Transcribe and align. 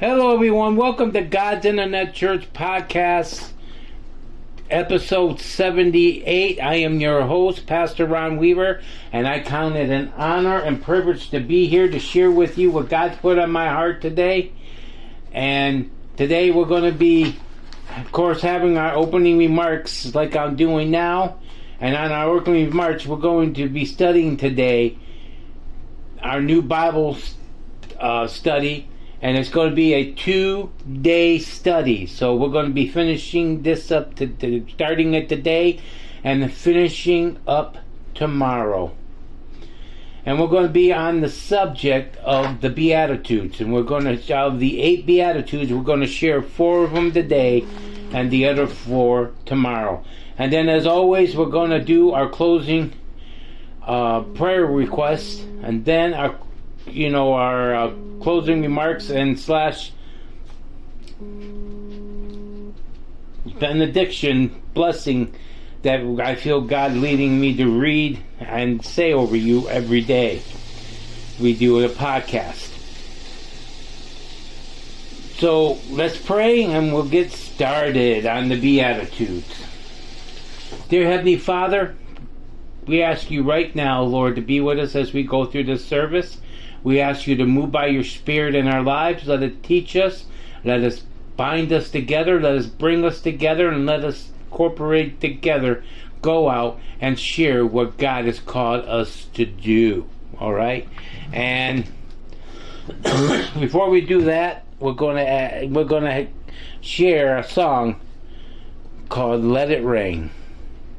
Hello, 0.00 0.34
everyone. 0.34 0.74
Welcome 0.74 1.12
to 1.12 1.22
God's 1.22 1.64
Internet 1.64 2.14
Church 2.14 2.52
Podcast, 2.52 3.52
episode 4.68 5.38
78. 5.38 6.60
I 6.60 6.74
am 6.74 6.98
your 6.98 7.22
host, 7.22 7.64
Pastor 7.68 8.04
Ron 8.04 8.36
Weaver, 8.36 8.82
and 9.12 9.28
I 9.28 9.38
count 9.38 9.76
it 9.76 9.90
an 9.90 10.12
honor 10.16 10.58
and 10.58 10.82
privilege 10.82 11.30
to 11.30 11.38
be 11.38 11.68
here 11.68 11.88
to 11.88 12.00
share 12.00 12.32
with 12.32 12.58
you 12.58 12.72
what 12.72 12.88
God's 12.88 13.18
put 13.18 13.38
on 13.38 13.52
my 13.52 13.68
heart 13.68 14.02
today. 14.02 14.50
And 15.30 15.92
today 16.16 16.50
we're 16.50 16.64
going 16.64 16.90
to 16.92 16.98
be, 16.98 17.36
of 17.96 18.10
course, 18.10 18.40
having 18.40 18.76
our 18.76 18.96
opening 18.96 19.38
remarks 19.38 20.12
like 20.12 20.34
I'm 20.34 20.56
doing 20.56 20.90
now. 20.90 21.38
And 21.78 21.94
on 21.94 22.10
our 22.10 22.34
opening 22.34 22.66
remarks, 22.66 23.06
we're 23.06 23.16
going 23.18 23.54
to 23.54 23.68
be 23.68 23.84
studying 23.84 24.38
today 24.38 24.98
our 26.20 26.42
new 26.42 26.62
Bible 26.62 27.16
uh, 28.00 28.26
study 28.26 28.88
and 29.24 29.38
it's 29.38 29.48
going 29.48 29.70
to 29.70 29.74
be 29.74 29.94
a 29.94 30.12
two 30.12 30.70
day 31.00 31.38
study. 31.38 32.04
So 32.04 32.36
we're 32.36 32.50
going 32.50 32.66
to 32.66 32.74
be 32.74 32.86
finishing 32.86 33.62
this 33.62 33.90
up 33.90 34.16
to, 34.16 34.26
to 34.26 34.66
starting 34.68 35.14
it 35.14 35.30
today 35.30 35.80
and 36.22 36.52
finishing 36.52 37.38
up 37.46 37.78
tomorrow. 38.14 38.94
And 40.26 40.38
we're 40.38 40.48
going 40.48 40.66
to 40.66 40.72
be 40.72 40.92
on 40.92 41.22
the 41.22 41.30
subject 41.30 42.18
of 42.18 42.60
the 42.60 42.68
Beatitudes. 42.68 43.62
And 43.62 43.72
we're 43.72 43.82
going 43.82 44.04
to, 44.04 44.36
of 44.36 44.58
the 44.58 44.82
eight 44.82 45.06
Beatitudes, 45.06 45.72
we're 45.72 45.82
going 45.82 46.00
to 46.00 46.06
share 46.06 46.42
four 46.42 46.84
of 46.84 46.92
them 46.92 47.10
today 47.10 47.66
and 48.12 48.30
the 48.30 48.46
other 48.46 48.66
four 48.66 49.32
tomorrow. 49.46 50.04
And 50.36 50.52
then, 50.52 50.68
as 50.68 50.86
always, 50.86 51.34
we're 51.34 51.46
going 51.46 51.70
to 51.70 51.82
do 51.82 52.12
our 52.12 52.28
closing 52.28 52.92
uh, 53.86 54.20
prayer 54.20 54.66
request 54.66 55.40
and 55.62 55.86
then 55.86 56.12
our 56.12 56.38
you 56.86 57.10
know, 57.10 57.34
our 57.34 57.74
uh, 57.74 57.92
closing 58.20 58.62
remarks 58.62 59.10
and 59.10 59.38
slash 59.38 59.92
benediction 63.58 64.62
blessing 64.74 65.34
that 65.82 66.00
I 66.20 66.34
feel 66.34 66.62
God 66.62 66.92
leading 66.92 67.40
me 67.40 67.56
to 67.56 67.66
read 67.66 68.18
and 68.40 68.84
say 68.84 69.12
over 69.12 69.36
you 69.36 69.68
every 69.68 70.00
day. 70.00 70.42
We 71.40 71.54
do 71.54 71.84
a 71.84 71.88
podcast. 71.88 72.70
So 75.38 75.78
let's 75.90 76.16
pray 76.16 76.64
and 76.64 76.92
we'll 76.92 77.08
get 77.08 77.32
started 77.32 78.24
on 78.24 78.48
the 78.48 78.58
Beatitudes. 78.58 79.62
Dear 80.88 81.06
Heavenly 81.06 81.36
Father, 81.36 81.96
we 82.86 83.02
ask 83.02 83.30
you 83.30 83.42
right 83.42 83.74
now, 83.74 84.02
Lord, 84.02 84.36
to 84.36 84.42
be 84.42 84.60
with 84.60 84.78
us 84.78 84.94
as 84.94 85.12
we 85.12 85.22
go 85.22 85.44
through 85.44 85.64
this 85.64 85.84
service. 85.84 86.38
We 86.84 87.00
ask 87.00 87.26
you 87.26 87.34
to 87.36 87.46
move 87.46 87.72
by 87.72 87.86
your 87.86 88.04
Spirit 88.04 88.54
in 88.54 88.68
our 88.68 88.82
lives. 88.82 89.26
Let 89.26 89.42
it 89.42 89.62
teach 89.62 89.96
us. 89.96 90.26
Let 90.62 90.82
us 90.82 91.02
bind 91.36 91.72
us 91.72 91.90
together. 91.90 92.40
Let 92.40 92.56
us 92.56 92.66
bring 92.66 93.04
us 93.04 93.20
together 93.20 93.68
and 93.68 93.86
let 93.86 94.04
us 94.04 94.30
cooperate 94.50 95.20
together. 95.20 95.82
Go 96.22 96.48
out 96.48 96.78
and 97.00 97.18
share 97.18 97.66
what 97.66 97.96
God 97.96 98.26
has 98.26 98.38
called 98.38 98.84
us 98.84 99.26
to 99.34 99.46
do. 99.46 100.08
All 100.38 100.52
right? 100.52 100.86
And 101.32 101.90
before 103.58 103.88
we 103.88 104.02
do 104.02 104.22
that, 104.22 104.64
we're 104.78 104.92
going 104.92 105.16
to 105.16 105.22
uh, 105.22 105.66
we're 105.68 105.84
going 105.84 106.04
to 106.04 106.26
share 106.82 107.38
a 107.38 107.44
song 107.44 108.00
called 109.08 109.42
Let 109.42 109.70
It 109.70 109.82
Rain. 109.82 110.30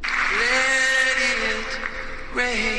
Let 0.03 1.17
it 1.17 1.79
rain. 2.33 2.74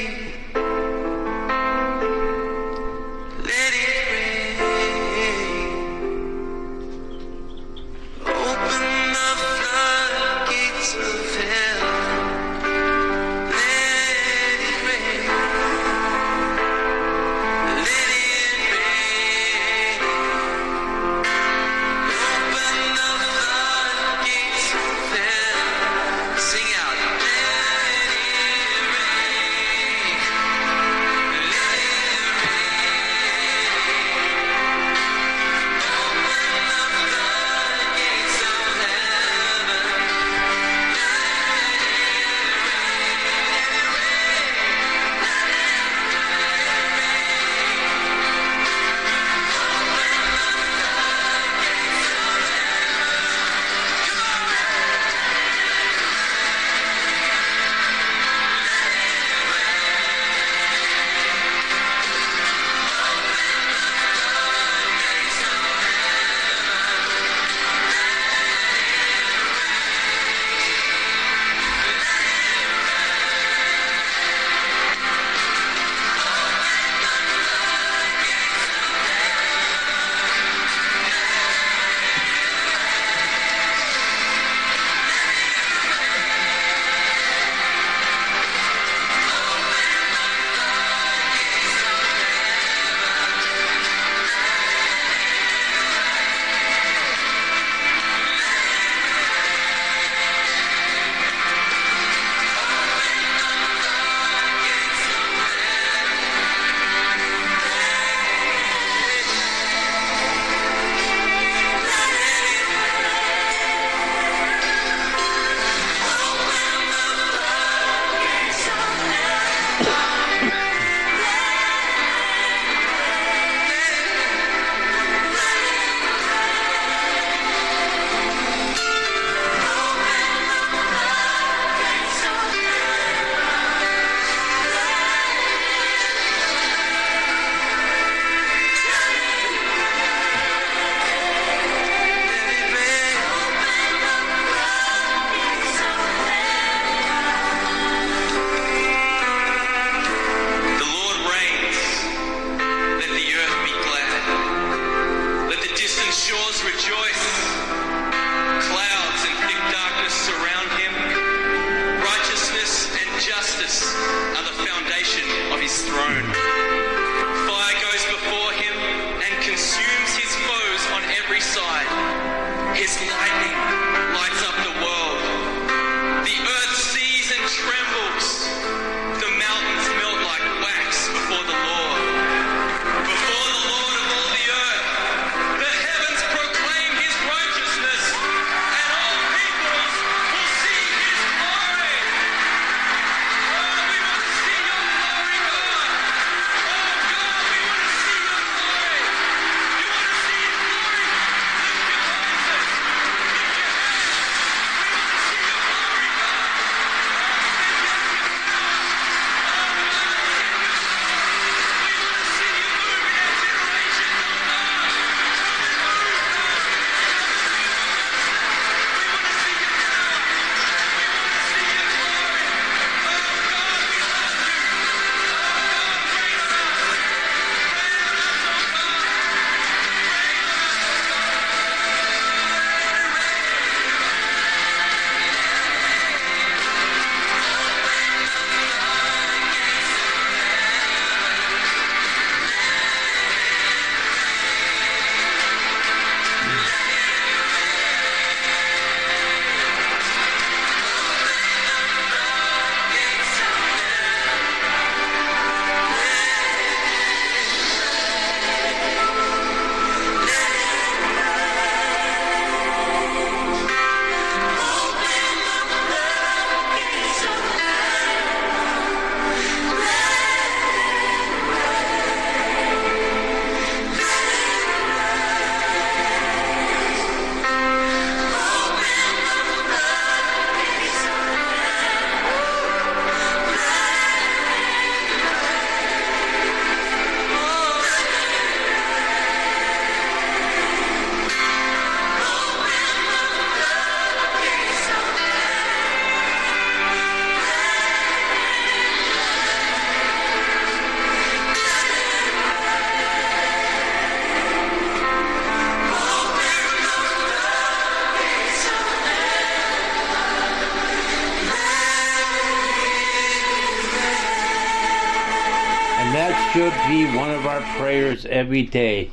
Prayers 317.86 318.26
every 318.26 318.64
day. 318.64 319.08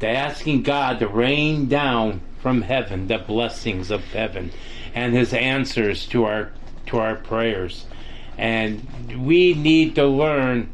The 0.00 0.08
asking 0.08 0.62
God 0.62 0.98
to 0.98 1.08
rain 1.08 1.68
down 1.68 2.20
from 2.42 2.60
heaven 2.60 3.08
the 3.08 3.16
blessings 3.16 3.90
of 3.90 4.04
heaven 4.12 4.52
and 4.94 5.14
his 5.14 5.32
answers 5.32 6.06
to 6.08 6.26
our 6.26 6.52
to 6.84 6.98
our 6.98 7.16
prayers. 7.16 7.86
And 8.36 9.24
we 9.24 9.54
need 9.54 9.94
to 9.94 10.06
learn 10.06 10.68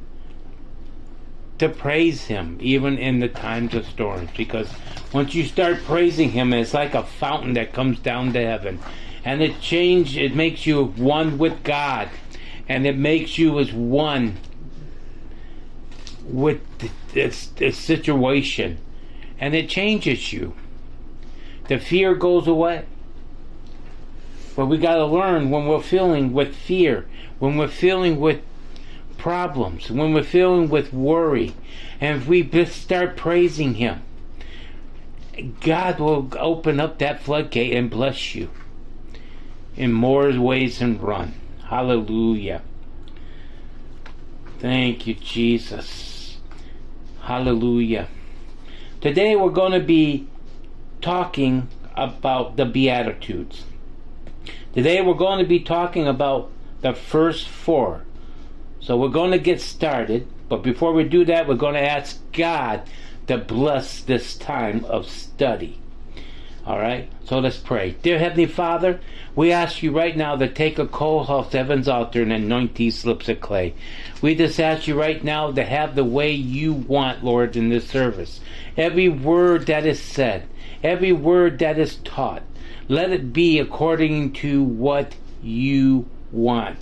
to 1.59 1.69
praise 1.69 2.25
him 2.25 2.59
even 2.61 2.99
in 2.99 3.21
the 3.21 3.29
times 3.29 3.75
of 3.75 3.87
storms 3.87 4.29
because 4.37 4.69
once 5.13 5.33
you 5.33 5.45
start 5.45 5.85
praising 5.85 6.31
him 6.31 6.53
it's 6.53 6.75
like 6.75 6.95
a 6.95 7.05
fountain 7.05 7.53
that 7.55 7.73
comes 7.73 8.01
down 8.01 8.33
to 8.33 8.45
heaven 8.45 8.81
and 9.25 9.41
it 9.41 9.59
change 9.61 10.17
it 10.19 10.35
makes 10.35 10.67
you 10.67 10.85
one 10.85 11.39
with 11.39 11.63
God 11.63 12.11
and 12.69 12.87
it 12.87 12.99
makes 12.99 13.39
you 13.39 13.59
as 13.61 13.73
one 13.73 14.37
with 16.27 16.61
this, 17.13 17.47
this 17.57 17.77
situation 17.79 18.79
and 19.39 19.55
it 19.55 19.69
changes 19.69 20.33
you 20.33 20.55
the 21.69 21.79
fear 21.79 22.15
goes 22.15 22.47
away 22.47 22.85
but 24.55 24.67
we 24.67 24.79
got 24.79 24.97
to 24.97 25.07
learn 25.07 25.51
when 25.51 25.67
we're 25.67 25.81
feeling 25.81 26.33
with 26.33 26.55
fear 26.55 27.07
when 27.39 27.57
we're 27.57 27.69
feeling 27.69 28.19
with 28.19 28.41
problems, 29.19 29.91
when 29.91 30.15
we're 30.15 30.23
feeling 30.23 30.69
with 30.69 30.93
worry, 30.93 31.55
and 32.01 32.23
if 32.23 32.29
we 32.29 32.43
just 32.43 32.81
start 32.81 33.17
praising 33.17 33.75
Him, 33.75 34.03
God 35.61 35.99
will 35.99 36.31
open 36.39 36.81
up 36.81 36.99
that 36.99 37.23
floodgate 37.23 37.75
and 37.75 37.91
bless 37.91 38.35
you 38.35 38.51
in 39.77 39.93
more 39.93 40.31
ways 40.41 40.79
than 40.79 41.01
one. 41.01 41.35
Hallelujah. 41.65 42.63
Thank 44.59 45.07
you, 45.07 45.15
Jesus. 45.15 46.16
Hallelujah. 47.27 48.09
Today 49.01 49.37
we're 49.37 49.51
going 49.51 49.73
to 49.73 49.87
be 49.87 50.27
talking 51.01 51.69
about 51.95 52.57
the 52.57 52.65
Beatitudes. 52.65 53.65
Today 54.73 55.01
we're 55.03 55.15
going 55.15 55.39
to 55.39 55.49
be 55.49 55.61
talking 55.61 56.09
about 56.09 56.51
the 56.81 56.93
first 56.93 57.49
four 57.49 58.07
so 58.87 58.97
we're 58.97 59.09
going 59.09 59.33
to 59.33 59.39
get 59.39 59.61
started, 59.61 60.29
but 60.49 60.63
before 60.63 60.93
we 60.93 61.03
do 61.03 61.25
that, 61.25 61.49
we're 61.49 61.57
going 61.57 61.75
to 61.75 61.81
ask 61.81 62.21
God 62.33 62.89
to 63.27 63.37
bless 63.37 64.01
this 64.01 64.37
time 64.37 64.85
of 64.85 65.09
study. 65.09 65.81
All 66.67 66.81
right, 66.81 67.09
so 67.25 67.39
let's 67.39 67.59
pray. 67.59 67.95
Dear 68.03 68.19
Heavenly 68.19 68.47
Father, 68.47 68.99
we 69.37 69.53
ask 69.53 69.85
you 69.85 69.97
right 69.97 70.17
now 70.17 70.35
to 70.35 70.49
take 70.49 70.81
a 70.81 70.87
coal 70.89 71.21
off 71.21 71.53
Heaven's 71.53 71.87
altar 71.87 72.23
and 72.23 72.33
anoint 72.33 72.75
these 72.75 72.99
slips 72.99 73.29
of 73.29 73.41
clay. 73.41 73.73
We 74.21 74.35
just 74.35 74.59
ask 74.59 74.89
you 74.89 74.99
right 74.99 75.23
now 75.23 75.53
to 75.53 75.63
have 75.63 75.95
the 75.95 76.03
way 76.03 76.33
you 76.33 76.73
want, 76.73 77.23
Lord, 77.23 77.55
in 77.55 77.69
this 77.69 77.89
service. 77.89 78.41
Every 78.77 79.09
word 79.09 79.67
that 79.67 79.87
is 79.87 80.03
said, 80.03 80.49
every 80.83 81.13
word 81.13 81.61
that 81.61 81.79
is 81.79 81.99
taught, 81.99 82.43
let 82.89 83.13
it 83.13 83.33
be 83.33 83.61
according 83.61 84.33
to 84.33 84.65
what 84.65 85.15
you 85.41 86.09
want. 86.33 86.79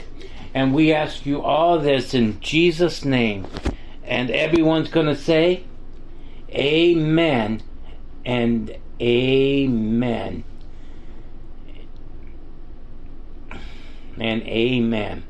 And 0.55 0.73
we 0.73 0.95
ask 0.95 1.27
you 1.27 1.43
all 1.43 1.79
this 1.79 2.15
in 2.15 2.41
Jesus' 2.41 3.05
name. 3.05 3.47
And 4.03 4.31
everyone's 4.31 4.89
going 4.89 5.09
to 5.09 5.17
say, 5.17 5.65
Amen 6.49 7.61
and 8.25 8.75
Amen. 9.01 10.45
And 14.19 14.43
Amen. 14.43 15.25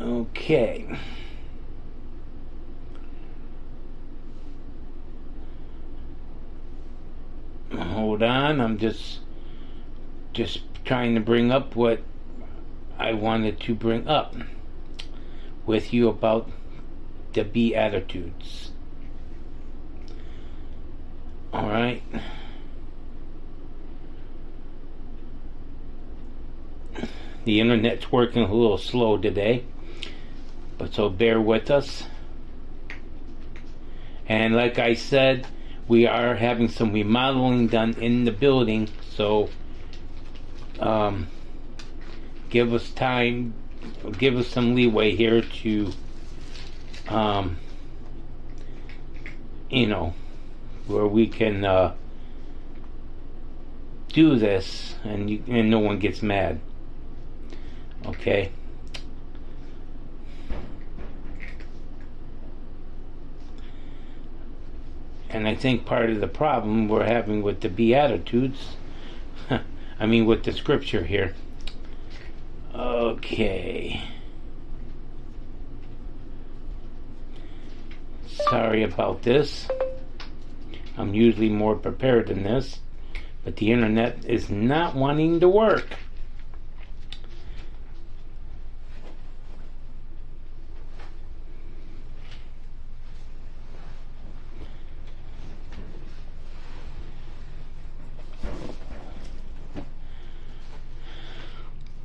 Okay. 0.00 0.86
Hold 7.72 8.22
on, 8.22 8.60
I'm 8.60 8.78
just 8.78 9.20
just 10.32 10.62
trying 10.84 11.14
to 11.14 11.20
bring 11.20 11.52
up 11.52 11.76
what 11.76 12.00
I 12.98 13.12
wanted 13.12 13.60
to 13.60 13.74
bring 13.74 14.08
up 14.08 14.34
with 15.66 15.92
you 15.92 16.08
about 16.08 16.50
the 17.32 17.44
Beatitudes. 17.44 18.70
Alright. 21.52 22.02
The 27.44 27.60
internet's 27.60 28.12
working 28.12 28.42
a 28.42 28.52
little 28.52 28.78
slow 28.78 29.18
today, 29.18 29.64
but 30.78 30.94
so 30.94 31.08
bear 31.08 31.40
with 31.40 31.70
us. 31.70 32.04
And 34.28 34.54
like 34.54 34.78
I 34.78 34.94
said, 34.94 35.46
we 35.88 36.06
are 36.06 36.36
having 36.36 36.68
some 36.68 36.92
remodeling 36.92 37.66
done 37.66 37.94
in 37.94 38.24
the 38.24 38.30
building, 38.30 38.88
so 39.10 39.50
um, 40.78 41.26
give 42.48 42.72
us 42.72 42.90
time, 42.90 43.54
give 44.18 44.36
us 44.36 44.46
some 44.46 44.74
leeway 44.74 45.16
here 45.16 45.42
to, 45.42 45.92
um, 47.08 47.58
you 49.70 49.86
know, 49.86 50.14
where 50.86 51.06
we 51.06 51.26
can 51.26 51.64
uh, 51.64 51.94
do 54.08 54.36
this 54.36 54.96
and 55.04 55.30
you, 55.30 55.42
and 55.48 55.70
no 55.70 55.78
one 55.78 55.98
gets 55.98 56.22
mad. 56.22 56.60
Okay. 58.06 58.50
And 65.30 65.48
I 65.48 65.54
think 65.54 65.86
part 65.86 66.10
of 66.10 66.20
the 66.20 66.28
problem 66.28 66.88
we're 66.88 67.06
having 67.06 67.42
with 67.42 67.60
the 67.60 67.70
Beatitudes 67.70 68.76
I 70.00 70.06
mean, 70.06 70.26
with 70.26 70.44
the 70.44 70.52
scripture 70.52 71.04
here. 71.04 71.34
Okay. 72.74 74.02
Sorry 78.50 78.82
about 78.82 79.22
this. 79.22 79.68
I'm 80.96 81.14
usually 81.14 81.48
more 81.48 81.74
prepared 81.74 82.26
than 82.28 82.42
this, 82.42 82.80
but 83.44 83.56
the 83.56 83.72
internet 83.72 84.24
is 84.24 84.50
not 84.50 84.94
wanting 84.94 85.40
to 85.40 85.48
work. 85.48 85.86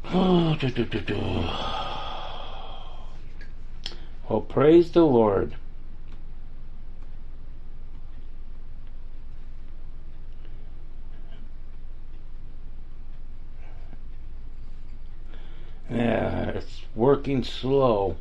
Oh, 0.09 0.55
do, 0.55 0.69
do, 0.69 0.85
do, 0.85 1.01
do. 1.01 1.15
Well, 4.29 4.41
praise 4.47 4.91
the 4.91 5.03
Lord. 5.03 5.55
Slow. 17.43 18.15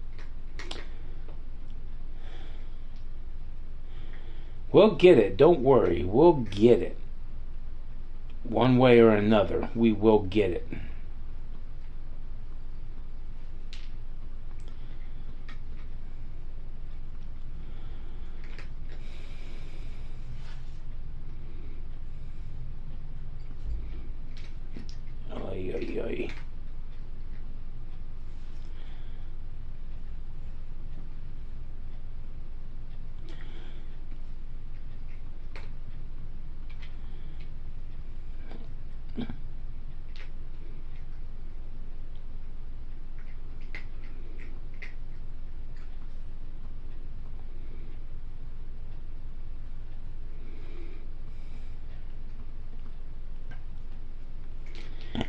We'll 4.73 4.95
get 4.97 5.19
it. 5.19 5.37
Don't 5.37 5.61
worry. 5.61 6.05
We'll 6.05 6.35
get 6.35 6.83
it. 6.83 6.97
One 8.43 8.79
way 8.79 9.01
or 9.01 9.11
another, 9.11 9.71
we 9.75 9.93
will 9.93 10.23
get 10.23 10.51
it. 10.51 10.69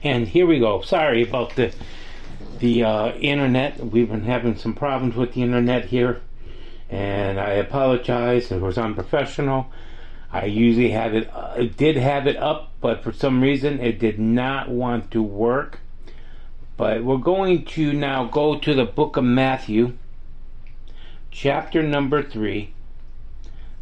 And 0.08 0.26
here 0.26 0.48
we 0.48 0.60
go. 0.60 0.80
Sorry 0.84 1.22
about 1.22 1.58
the 1.58 1.74
the 2.60 2.82
uh, 2.82 3.12
internet. 3.16 3.86
We've 3.86 4.10
been 4.10 4.24
having 4.24 4.56
some 4.56 4.74
problems 4.74 5.16
with 5.16 5.34
the 5.34 5.44
internet 5.44 5.84
here, 5.84 6.22
and 6.90 7.38
I 7.38 7.50
apologize. 7.50 8.50
It 8.50 8.62
was 8.62 8.78
unprofessional. 8.78 9.70
I 10.32 10.46
usually 10.46 10.92
have 10.92 11.14
it, 11.14 11.30
uh, 11.34 11.62
did 11.76 11.98
have 11.98 12.26
it 12.26 12.38
up, 12.38 12.72
but 12.80 13.04
for 13.04 13.12
some 13.12 13.42
reason 13.42 13.82
it 13.82 14.00
did 14.00 14.18
not 14.18 14.70
want 14.70 15.12
to 15.12 15.22
work. 15.22 15.80
But 16.78 17.04
we're 17.04 17.18
going 17.18 17.66
to 17.76 17.92
now 17.92 18.24
go 18.24 18.58
to 18.58 18.74
the 18.74 18.86
book 18.86 19.18
of 19.18 19.26
Matthew, 19.26 19.98
chapter 21.32 21.84
number 21.84 22.24
3. 22.24 22.74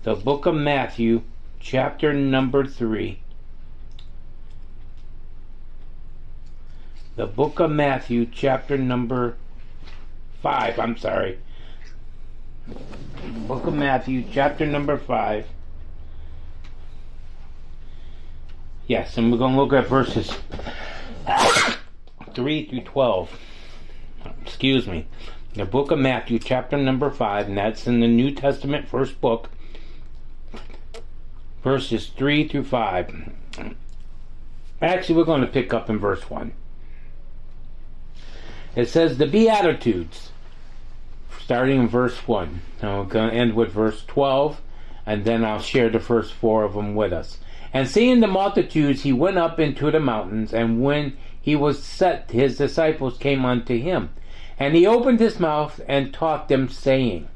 The 0.02 0.16
book 0.16 0.48
of 0.48 0.56
Matthew, 0.56 1.22
chapter 1.60 2.14
number 2.14 2.66
3. 2.66 3.20
The 7.16 7.26
book 7.26 7.62
of 7.62 7.72
Matthew, 7.72 8.26
chapter 8.26 8.78
number 8.78 9.38
5. 10.42 10.78
I'm 10.78 10.98
sorry. 10.98 11.40
Book 13.48 13.68
of 13.68 13.74
Matthew, 13.74 14.26
chapter 14.30 14.66
number 14.66 14.98
5. 14.98 15.48
Yes, 18.88 19.18
and 19.18 19.32
we're 19.32 19.38
going 19.38 19.54
to 19.54 19.62
look 19.62 19.72
at 19.72 19.88
verses 19.88 20.34
3 22.34 22.66
through 22.66 22.82
12. 22.82 23.40
Excuse 24.42 24.86
me. 24.86 25.08
The 25.54 25.64
book 25.64 25.92
of 25.92 26.00
Matthew, 26.00 26.38
chapter 26.38 26.76
number 26.76 27.10
5, 27.10 27.48
and 27.48 27.58
that's 27.58 27.88
in 27.88 28.02
the 28.02 28.10
New 28.10 28.32
Testament, 28.32 28.90
first 28.90 29.22
book, 29.22 29.50
verses 31.64 32.08
3 32.08 32.50
through 32.50 32.66
5. 32.66 33.32
Actually, 34.82 35.16
we're 35.16 35.24
going 35.24 35.40
to 35.40 35.48
pick 35.48 35.74
up 35.74 35.90
in 35.90 35.98
verse 35.98 36.30
1. 36.30 36.52
It 38.76 38.90
says, 38.90 39.18
The 39.18 39.26
Beatitudes, 39.26 40.32
starting 41.40 41.80
in 41.80 41.88
verse 41.88 42.28
1. 42.28 42.62
Now 42.84 43.00
we're 43.00 43.06
going 43.06 43.30
to 43.30 43.36
end 43.36 43.54
with 43.54 43.72
verse 43.72 44.04
12, 44.06 44.62
and 45.06 45.24
then 45.24 45.46
I'll 45.46 45.62
share 45.62 45.90
the 45.90 46.00
first 46.00 46.34
four 46.34 46.64
of 46.64 46.74
them 46.74 46.94
with 46.94 47.14
us. 47.14 47.38
And 47.72 47.88
seeing 47.88 48.20
the 48.20 48.28
multitudes, 48.28 49.04
he 49.04 49.14
went 49.14 49.38
up 49.38 49.60
into 49.60 49.92
the 49.92 50.00
mountains, 50.00 50.54
and 50.54 50.82
when 50.82 51.18
he 51.42 51.56
was 51.56 51.84
set, 51.84 52.32
his 52.32 52.58
disciples 52.58 53.18
came 53.18 53.46
unto 53.46 53.80
him. 53.80 54.10
And 54.58 54.76
he 54.76 54.86
opened 54.86 55.20
his 55.20 55.40
mouth 55.40 55.80
and 55.88 56.14
taught 56.14 56.48
them, 56.50 56.70
saying, 56.70 57.28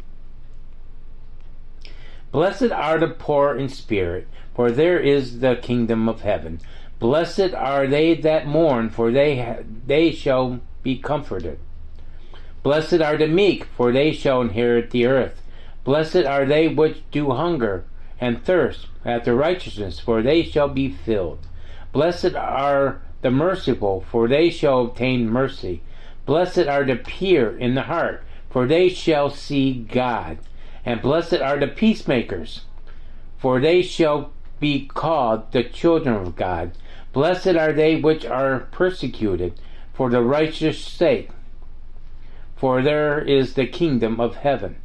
Blessed 2.32 2.72
are 2.72 3.00
the 3.00 3.08
poor 3.08 3.58
in 3.58 3.70
spirit, 3.70 4.28
for 4.54 4.72
there 4.72 5.00
is 5.00 5.40
the 5.40 5.56
kingdom 5.56 6.08
of 6.08 6.22
heaven. 6.22 6.60
Blessed 7.00 7.54
are 7.54 7.88
they 7.88 8.14
that 8.16 8.46
mourn, 8.46 8.90
for 8.90 9.12
they 9.12 9.40
ha- 9.40 9.64
they 9.86 10.12
shall 10.12 10.60
be 10.84 10.98
comforted. 10.98 11.60
Blessed 12.64 13.02
are 13.02 13.18
the 13.18 13.28
meek, 13.28 13.66
for 13.66 13.92
they 13.92 14.12
shall 14.12 14.42
inherit 14.42 14.92
the 14.92 15.06
earth. 15.06 15.42
Blessed 15.84 16.26
are 16.26 16.46
they 16.46 16.68
which 16.68 17.02
do 17.12 17.32
hunger 17.32 17.86
and 18.20 18.44
thirst 18.44 18.88
after 19.06 19.34
righteousness, 19.34 20.00
for 20.00 20.22
they 20.22 20.44
shall 20.44 20.68
be 20.68 20.90
filled. 20.90 21.40
Blessed 21.92 22.36
are 22.36 23.02
the 23.22 23.32
merciful, 23.32 24.06
for 24.12 24.28
they 24.28 24.50
shall 24.50 24.82
obtain 24.82 25.30
mercy. 25.30 25.82
Blessed 26.26 26.68
are 26.68 26.84
the 26.84 26.96
pure 26.96 27.58
in 27.58 27.76
the 27.76 27.84
heart, 27.84 28.24
for 28.50 28.68
they 28.68 28.90
shall 28.90 29.30
see 29.30 29.74
God. 29.74 30.38
And 30.86 31.02
blessed 31.02 31.42
are 31.42 31.58
the 31.58 31.68
peacemakers, 31.68 32.66
for 33.38 33.60
they 33.60 33.82
shall 33.82 34.32
be 34.60 34.86
called 34.86 35.52
the 35.52 35.64
children 35.64 36.16
of 36.16 36.36
God. 36.36 36.72
Blessed 37.14 37.56
are 37.56 37.74
they 37.74 37.96
which 37.96 38.26
are 38.26 38.68
persecuted 38.72 39.54
for 40.00 40.10
the 40.10 40.22
righteous 40.22 40.80
sake, 40.80 41.30
for 42.56 42.82
there 42.82 43.20
is 43.20 43.56
the 43.56 43.68
kingdom 43.68 44.18
of 44.18 44.34
heaven. 44.38 44.78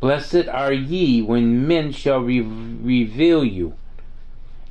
Blessed 0.00 0.48
are 0.48 0.72
ye 0.72 1.20
when 1.20 1.68
men 1.68 1.92
shall 1.92 2.20
re- 2.20 2.40
reveal 2.40 3.44
you 3.44 3.74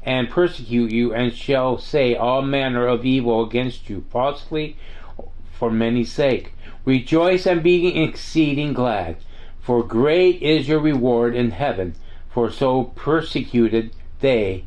and 0.01 0.27
persecute 0.27 0.91
you, 0.91 1.13
and 1.13 1.35
shall 1.35 1.77
say 1.77 2.15
all 2.15 2.41
manner 2.41 2.87
of 2.87 3.05
evil 3.05 3.43
against 3.45 3.91
you 3.91 4.03
falsely 4.09 4.75
for 5.53 5.69
many 5.69 6.03
sake. 6.03 6.53
Rejoice 6.83 7.45
and 7.45 7.61
be 7.61 8.01
exceeding 8.01 8.73
glad, 8.73 9.17
for 9.59 9.83
great 9.83 10.41
is 10.41 10.67
your 10.67 10.79
reward 10.79 11.35
in 11.35 11.51
heaven, 11.51 11.93
for 12.27 12.49
so 12.49 12.85
persecuted 12.85 13.91
they 14.19 14.63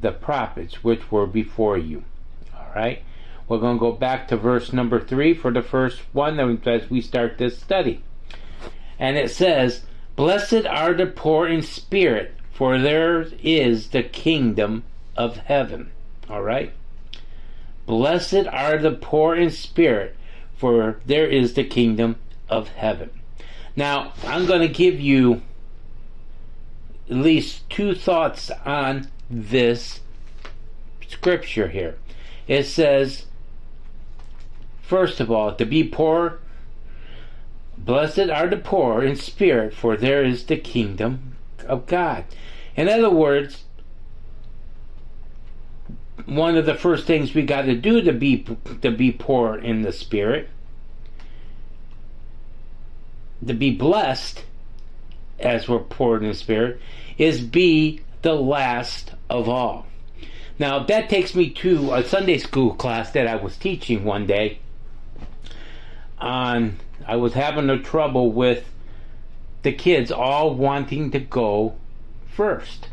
the 0.00 0.12
prophets 0.12 0.84
which 0.84 1.10
were 1.10 1.26
before 1.26 1.76
you. 1.76 2.04
All 2.54 2.70
right. 2.72 3.02
We're 3.48 3.58
going 3.58 3.76
to 3.76 3.80
go 3.80 3.92
back 3.92 4.28
to 4.28 4.36
verse 4.36 4.72
number 4.72 5.00
three 5.00 5.34
for 5.34 5.52
the 5.52 5.62
first 5.62 6.02
one 6.12 6.40
as 6.66 6.90
we 6.90 7.00
start 7.00 7.38
this 7.38 7.58
study. 7.58 8.02
And 8.98 9.16
it 9.16 9.30
says, 9.30 9.82
Blessed 10.16 10.66
are 10.66 10.94
the 10.94 11.06
poor 11.06 11.46
in 11.46 11.62
spirit, 11.62 12.34
for 12.52 12.78
theirs 12.78 13.34
is 13.42 13.90
the 13.90 14.02
kingdom 14.02 14.84
of 15.16 15.36
heaven. 15.36 15.90
All 16.28 16.42
right? 16.42 16.72
Blessed 17.86 18.46
are 18.50 18.78
the 18.78 18.92
poor 18.92 19.36
in 19.36 19.50
spirit, 19.50 20.16
for 20.56 21.00
there 21.06 21.28
is 21.28 21.54
the 21.54 21.64
kingdom 21.64 22.16
of 22.48 22.68
heaven. 22.68 23.10
Now, 23.76 24.12
I'm 24.24 24.46
going 24.46 24.62
to 24.62 24.68
give 24.68 24.98
you 24.98 25.42
at 27.08 27.16
least 27.16 27.68
two 27.70 27.94
thoughts 27.94 28.50
on 28.64 29.08
this 29.30 30.00
scripture 31.06 31.68
here. 31.68 31.96
It 32.48 32.64
says, 32.64 33.26
first 34.86 35.20
of 35.20 35.30
all, 35.30 35.54
to 35.54 35.66
be 35.66 35.84
poor 35.84 36.40
Blessed 37.86 38.30
are 38.30 38.48
the 38.48 38.56
poor 38.56 39.02
in 39.04 39.16
spirit, 39.16 39.74
for 39.74 39.96
there 39.96 40.24
is 40.24 40.46
the 40.46 40.56
kingdom 40.56 41.36
of 41.66 41.86
God. 41.86 42.24
In 42.74 42.88
other 42.88 43.10
words, 43.10 43.64
one 46.24 46.56
of 46.56 46.66
the 46.66 46.74
first 46.74 47.06
things 47.06 47.34
we 47.34 47.42
got 47.42 47.62
to 47.62 47.76
do 47.76 48.00
to 48.00 48.12
be 48.12 48.44
to 48.82 48.90
be 48.90 49.12
poor 49.12 49.56
in 49.56 49.82
the 49.82 49.92
spirit, 49.92 50.48
to 53.46 53.54
be 53.54 53.70
blessed 53.70 54.44
as 55.38 55.68
we're 55.68 55.78
poor 55.78 56.16
in 56.16 56.26
the 56.26 56.34
spirit, 56.34 56.80
is 57.18 57.40
be 57.40 58.00
the 58.22 58.34
last 58.34 59.12
of 59.28 59.48
all. 59.48 59.86
Now 60.58 60.82
that 60.82 61.10
takes 61.10 61.34
me 61.34 61.50
to 61.50 61.94
a 61.94 62.02
Sunday 62.02 62.38
school 62.38 62.74
class 62.74 63.10
that 63.12 63.28
I 63.28 63.36
was 63.36 63.56
teaching 63.56 64.02
one 64.02 64.26
day 64.26 64.58
on 66.18 66.78
I 67.06 67.16
was 67.16 67.34
having 67.34 67.70
a 67.70 67.78
trouble 67.78 68.32
with 68.32 68.72
the 69.62 69.72
kids 69.72 70.10
all 70.10 70.54
wanting 70.54 71.10
to 71.10 71.20
go 71.20 71.76
first. 72.26 72.88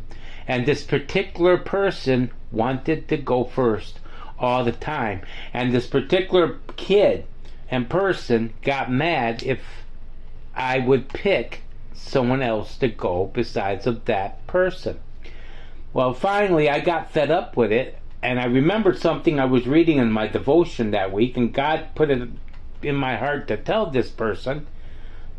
And 0.48 0.66
this 0.66 0.84
particular 0.84 1.58
person 1.58 2.32
wanted 2.52 3.08
to 3.08 3.18
go 3.18 3.44
first 3.44 4.00
all 4.40 4.64
the 4.64 4.72
time. 4.72 5.22
And 5.54 5.74
this 5.74 5.88
particular 5.88 6.60
kid 6.76 7.26
and 7.70 7.90
person 7.90 8.54
got 8.62 8.92
mad 8.92 9.44
if 9.44 9.62
I 10.56 10.80
would 10.80 11.10
pick 11.10 11.62
someone 11.94 12.42
else 12.42 12.78
to 12.78 12.88
go 12.88 13.32
besides 13.34 13.88
of 13.88 14.06
that 14.06 14.46
person. 14.48 15.00
Well, 15.94 16.14
finally, 16.14 16.70
I 16.70 16.80
got 16.80 17.12
fed 17.12 17.32
up 17.32 17.56
with 17.56 17.72
it, 17.72 17.98
and 18.22 18.40
I 18.40 18.46
remembered 18.46 18.98
something 18.98 19.40
I 19.40 19.46
was 19.46 19.68
reading 19.68 19.98
in 19.98 20.12
my 20.12 20.28
devotion 20.28 20.92
that 20.92 21.12
week, 21.12 21.38
and 21.38 21.54
God 21.54 21.90
put 21.96 22.10
it 22.10 22.30
in 22.86 22.96
my 22.96 23.18
heart 23.18 23.48
to 23.48 23.58
tell 23.58 23.88
this 23.88 24.10
person 24.10 24.68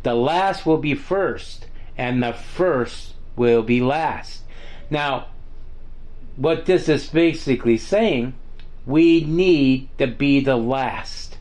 the 0.03 0.15
last 0.15 0.67
will 0.67 0.79
be 0.79 0.95
first 0.95 1.67
and 1.97 2.23
the 2.23 2.33
first 2.33 3.15
will 3.37 3.63
be 3.63 3.81
last. 3.81 4.43
Now, 4.91 5.27
what 6.37 6.67
this 6.67 6.89
is 6.89 7.09
basically 7.09 7.79
saying, 7.79 8.35
we 8.87 9.25
need 9.25 9.89
to 9.99 10.07
be 10.07 10.41
the 10.41 10.57
last. 10.57 11.39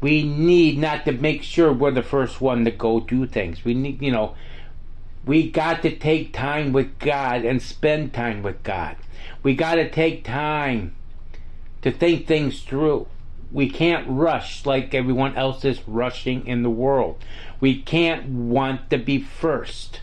We 0.00 0.22
need 0.22 0.78
not 0.78 1.04
to 1.06 1.12
make 1.12 1.42
sure 1.42 1.72
we're 1.72 1.90
the 1.90 2.02
first 2.02 2.40
one 2.40 2.64
to 2.64 2.70
go 2.70 3.00
do 3.00 3.26
things. 3.26 3.64
We 3.64 3.74
need, 3.74 4.02
you 4.02 4.12
know, 4.12 4.34
we 5.24 5.50
got 5.50 5.82
to 5.82 5.96
take 5.96 6.32
time 6.32 6.72
with 6.72 6.98
God 6.98 7.44
and 7.44 7.62
spend 7.62 8.12
time 8.12 8.42
with 8.42 8.62
God. 8.62 8.96
We 9.42 9.54
got 9.54 9.76
to 9.76 9.90
take 9.90 10.24
time 10.24 10.94
to 11.82 11.90
think 11.90 12.26
things 12.26 12.60
through. 12.60 13.06
We 13.54 13.70
can't 13.70 14.04
rush 14.08 14.66
like 14.66 14.94
everyone 14.94 15.36
else 15.36 15.64
is 15.64 15.86
rushing 15.86 16.44
in 16.44 16.64
the 16.64 16.70
world. 16.70 17.24
We 17.60 17.80
can't 17.80 18.28
want 18.28 18.90
to 18.90 18.98
be 18.98 19.20
first. 19.20 20.00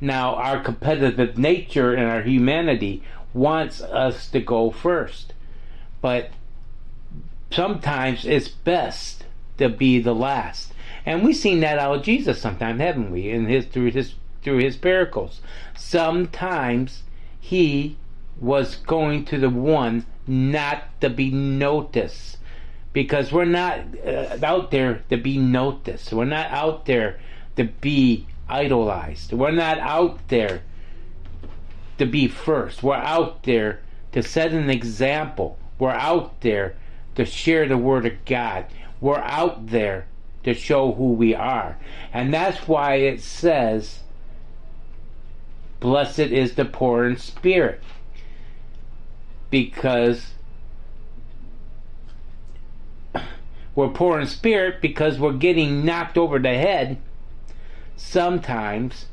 Now, 0.00 0.34
our 0.34 0.60
competitive 0.60 1.38
nature 1.38 1.94
and 1.94 2.10
our 2.10 2.22
humanity 2.22 3.04
wants 3.32 3.80
us 3.80 4.28
to 4.30 4.40
go 4.40 4.72
first. 4.72 5.34
But 6.00 6.30
sometimes 7.52 8.26
it's 8.26 8.48
best 8.48 9.24
to 9.58 9.68
be 9.68 10.00
the 10.00 10.14
last. 10.14 10.72
And 11.06 11.22
we've 11.22 11.36
seen 11.36 11.60
that 11.60 11.78
out 11.78 11.98
of 11.98 12.02
Jesus 12.02 12.40
sometimes, 12.40 12.80
haven't 12.80 13.12
we? 13.12 13.30
In 13.30 13.46
his 13.46 13.66
through 13.66 13.92
his 13.92 14.14
through 14.42 14.58
his 14.58 14.82
miracles. 14.82 15.40
Sometimes 15.76 17.04
he 17.38 17.96
was 18.40 18.74
going 18.74 19.24
to 19.26 19.38
the 19.38 19.48
one 19.48 20.06
not 20.26 21.00
to 21.00 21.08
be 21.08 21.30
noticed 21.30 22.38
because 22.94 23.32
we're 23.32 23.44
not 23.44 23.80
uh, 24.06 24.38
out 24.42 24.70
there 24.70 25.02
to 25.10 25.18
be 25.18 25.36
noticed. 25.36 26.12
We're 26.12 26.24
not 26.24 26.50
out 26.50 26.86
there 26.86 27.18
to 27.56 27.64
be 27.64 28.26
idolized. 28.48 29.32
We're 29.32 29.50
not 29.50 29.78
out 29.80 30.28
there 30.28 30.62
to 31.98 32.06
be 32.06 32.28
first. 32.28 32.82
We're 32.82 32.94
out 32.94 33.42
there 33.42 33.80
to 34.12 34.22
set 34.22 34.52
an 34.52 34.70
example. 34.70 35.58
We're 35.78 35.90
out 35.90 36.40
there 36.40 36.76
to 37.16 37.24
share 37.24 37.68
the 37.68 37.76
Word 37.76 38.06
of 38.06 38.24
God. 38.24 38.66
We're 39.00 39.18
out 39.18 39.66
there 39.66 40.06
to 40.44 40.54
show 40.54 40.92
who 40.92 41.12
we 41.12 41.34
are. 41.34 41.76
And 42.12 42.32
that's 42.32 42.68
why 42.68 42.94
it 42.94 43.20
says, 43.20 44.00
Blessed 45.80 46.20
is 46.20 46.54
the 46.54 46.64
poor 46.64 47.06
in 47.06 47.16
spirit. 47.16 47.82
Because 49.50 50.33
we're 53.74 53.88
poor 53.88 54.20
in 54.20 54.26
spirit 54.26 54.80
because 54.80 55.18
we're 55.18 55.32
getting 55.32 55.84
knocked 55.84 56.16
over 56.16 56.38
the 56.38 56.54
head 56.54 56.98
sometimes 57.96 59.06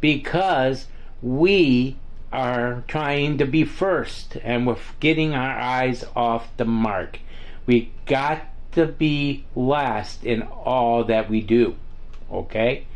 because 0.00 0.86
we 1.22 1.96
are 2.32 2.84
trying 2.86 3.38
to 3.38 3.46
be 3.46 3.64
first 3.64 4.36
and 4.42 4.66
we're 4.66 4.76
getting 5.00 5.34
our 5.34 5.58
eyes 5.58 6.04
off 6.14 6.48
the 6.56 6.64
mark. 6.64 7.20
We 7.66 7.92
got 8.06 8.42
to 8.72 8.86
be 8.86 9.44
last 9.54 10.24
in 10.24 10.42
all 10.42 11.04
that 11.04 11.30
we 11.30 11.40
do. 11.40 11.76
Okay? 12.30 12.86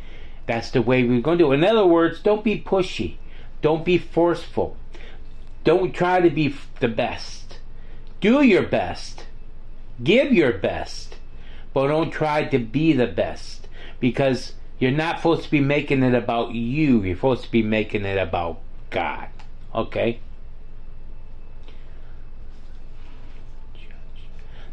That's 0.47 0.71
the 0.71 0.83
way 0.83 1.03
we're 1.03 1.21
going 1.21 1.39
to 1.39 1.45
do 1.45 1.53
it. 1.53 1.57
In 1.57 1.65
other 1.65 1.87
words, 1.87 2.21
don't 2.21 2.45
be 2.45 2.61
pushy. 2.61 3.17
Don't 3.63 3.85
be 3.85 3.99
forceful. 3.99 4.77
Don't 5.65 5.95
try 5.95 6.21
to 6.21 6.31
be 6.31 6.55
the 6.81 6.89
best. 6.89 7.59
Do 8.21 8.43
your 8.43 8.65
best. 8.65 9.27
Give 10.03 10.33
your 10.33 10.53
best. 10.53 11.12
But 11.73 11.89
don't 11.89 12.11
try 12.11 12.45
to 12.45 12.59
be 12.59 12.93
the 12.93 13.07
best. 13.07 13.69
Because 14.01 14.55
you're 14.79 14.91
not 14.91 15.19
supposed 15.19 15.45
to 15.45 15.51
be 15.51 15.61
making 15.61 16.03
it 16.03 16.15
about 16.15 16.53
you. 16.53 17.03
You're 17.03 17.17
supposed 17.17 17.45
to 17.45 17.51
be 17.51 17.63
making 17.63 18.05
it 18.05 18.19
about 18.19 18.61
God. 18.91 19.29
Okay? 19.75 20.21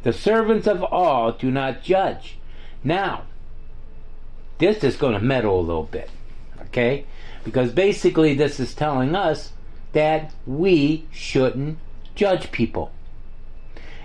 The 0.03 0.13
servants 0.13 0.67
of 0.67 0.83
all 0.83 1.31
do 1.31 1.51
not 1.51 1.83
judge. 1.83 2.37
Now, 2.83 3.23
this 4.57 4.83
is 4.83 4.95
going 4.95 5.13
to 5.13 5.19
meddle 5.19 5.59
a 5.59 5.61
little 5.61 5.83
bit. 5.83 6.09
Okay? 6.61 7.05
Because 7.43 7.71
basically, 7.71 8.33
this 8.33 8.59
is 8.59 8.73
telling 8.73 9.15
us 9.15 9.53
that 9.93 10.33
we 10.45 11.05
shouldn't 11.11 11.77
judge 12.15 12.51
people. 12.51 12.91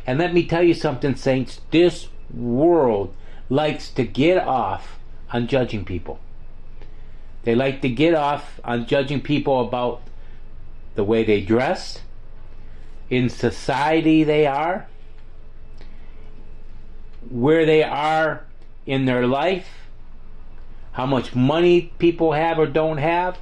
And 0.07 0.19
let 0.19 0.35
me 0.35 0.47
tell 0.47 0.63
you 0.63 0.75
something, 0.75 1.15
saints. 1.15 1.61
This 1.71 2.09
world 2.37 3.15
likes 3.49 3.91
to 3.91 4.05
get 4.05 4.39
off 4.39 4.99
on 5.33 5.47
judging 5.47 5.85
people. 5.85 6.19
They 7.43 7.55
like 7.55 7.83
to 7.83 7.89
get 7.89 8.15
off 8.15 8.61
on 8.65 8.87
judging 8.87 9.21
people 9.21 9.61
about 9.67 10.03
the 10.95 11.05
way 11.05 11.25
they 11.25 11.41
dress, 11.41 12.01
in 13.11 13.29
society 13.29 14.25
they 14.25 14.47
are, 14.47 14.87
where 17.29 17.67
they 17.67 17.83
are 17.83 18.45
in 18.87 19.05
their 19.05 19.27
life, 19.27 19.69
how 20.93 21.07
much 21.07 21.35
money 21.35 21.93
people 21.99 22.33
have 22.33 22.59
or 22.59 22.67
don't 22.67 22.99
have. 22.99 23.39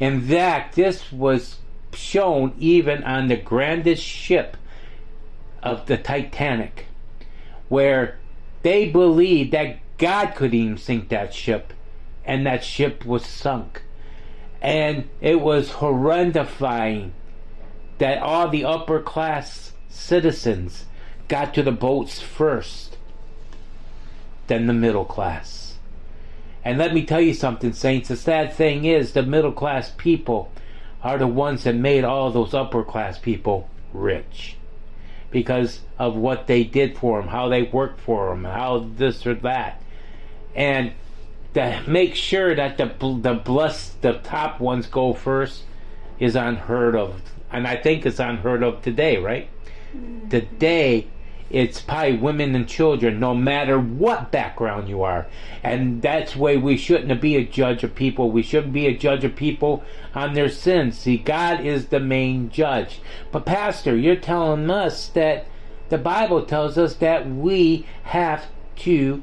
In 0.00 0.20
fact, 0.20 0.76
this 0.76 1.12
was 1.12 1.58
shown 1.92 2.54
even 2.58 3.04
on 3.04 3.28
the 3.28 3.36
grandest 3.36 4.02
ship 4.02 4.56
of 5.62 5.86
the 5.86 5.96
Titanic, 5.96 6.86
where 7.68 8.18
they 8.62 8.88
believed 8.88 9.52
that 9.52 9.78
God 9.98 10.34
could 10.34 10.54
even 10.54 10.78
sink 10.78 11.08
that 11.08 11.34
ship, 11.34 11.72
and 12.24 12.46
that 12.46 12.64
ship 12.64 13.04
was 13.04 13.26
sunk. 13.26 13.82
And 14.60 15.08
it 15.20 15.40
was 15.40 15.72
horrifying 15.72 17.12
that 17.98 18.18
all 18.18 18.48
the 18.48 18.64
upper 18.64 19.00
class 19.00 19.72
citizens 19.88 20.86
got 21.28 21.54
to 21.54 21.62
the 21.62 21.72
boats 21.72 22.20
first 22.20 22.96
than 24.46 24.66
the 24.66 24.72
middle 24.72 25.04
class. 25.04 25.78
And 26.64 26.78
let 26.78 26.94
me 26.94 27.04
tell 27.04 27.20
you 27.20 27.34
something, 27.34 27.72
Saints. 27.72 28.08
The 28.08 28.16
sad 28.16 28.52
thing 28.52 28.84
is, 28.84 29.12
the 29.12 29.24
middle 29.24 29.52
class 29.52 29.92
people 29.96 30.52
are 31.02 31.18
the 31.18 31.26
ones 31.26 31.64
that 31.64 31.74
made 31.74 32.04
all 32.04 32.30
those 32.30 32.54
upper 32.54 32.84
class 32.84 33.18
people 33.18 33.68
rich 33.92 34.56
because 35.32 35.80
of 35.98 36.14
what 36.14 36.46
they 36.46 36.62
did 36.62 36.96
for 36.96 37.20
them, 37.20 37.28
how 37.28 37.48
they 37.48 37.62
worked 37.62 38.00
for 38.00 38.30
them, 38.30 38.44
how 38.44 38.86
this 38.96 39.26
or 39.26 39.34
that. 39.34 39.82
And 40.54 40.92
to 41.54 41.82
make 41.86 42.14
sure 42.14 42.54
that 42.54 42.78
the 42.78 42.86
the 43.20 43.34
blessed 43.34 44.00
the 44.02 44.14
top 44.14 44.60
ones 44.60 44.86
go 44.86 45.12
first 45.12 45.64
is 46.18 46.36
unheard 46.36 46.94
of, 46.94 47.20
and 47.50 47.66
I 47.66 47.76
think 47.76 48.06
it's 48.06 48.20
unheard 48.20 48.62
of 48.62 48.82
today, 48.82 49.16
right? 49.16 49.48
Mm-hmm. 49.96 50.28
Today, 50.28 51.08
it's 51.52 51.82
probably 51.82 52.16
women 52.16 52.54
and 52.54 52.66
children, 52.66 53.20
no 53.20 53.34
matter 53.34 53.78
what 53.78 54.32
background 54.32 54.88
you 54.88 55.02
are, 55.02 55.26
and 55.62 56.00
that's 56.00 56.34
why 56.34 56.56
we 56.56 56.78
shouldn't 56.78 57.20
be 57.20 57.36
a 57.36 57.44
judge 57.44 57.84
of 57.84 57.94
people. 57.94 58.30
We 58.30 58.42
shouldn't 58.42 58.72
be 58.72 58.86
a 58.86 58.96
judge 58.96 59.22
of 59.22 59.36
people 59.36 59.84
on 60.14 60.32
their 60.32 60.48
sins. 60.48 60.98
See, 60.98 61.18
God 61.18 61.64
is 61.64 61.88
the 61.88 62.00
main 62.00 62.48
judge. 62.48 63.00
But 63.30 63.44
Pastor, 63.44 63.94
you're 63.94 64.16
telling 64.16 64.70
us 64.70 65.08
that 65.08 65.46
the 65.90 65.98
Bible 65.98 66.46
tells 66.46 66.78
us 66.78 66.94
that 66.96 67.28
we 67.28 67.86
have 68.04 68.46
to 68.76 69.22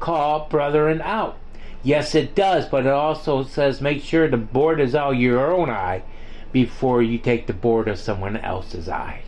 call 0.00 0.48
brethren 0.48 1.00
out. 1.00 1.38
Yes, 1.84 2.16
it 2.16 2.34
does, 2.34 2.66
but 2.66 2.86
it 2.86 2.92
also 2.92 3.44
says 3.44 3.80
make 3.80 4.02
sure 4.02 4.28
the 4.28 4.36
board 4.36 4.80
is 4.80 4.96
out 4.96 5.12
your 5.12 5.52
own 5.52 5.70
eye 5.70 6.02
before 6.50 7.02
you 7.02 7.18
take 7.18 7.46
the 7.46 7.52
board 7.52 7.86
of 7.86 8.00
someone 8.00 8.36
else's 8.36 8.88
eye. 8.88 9.22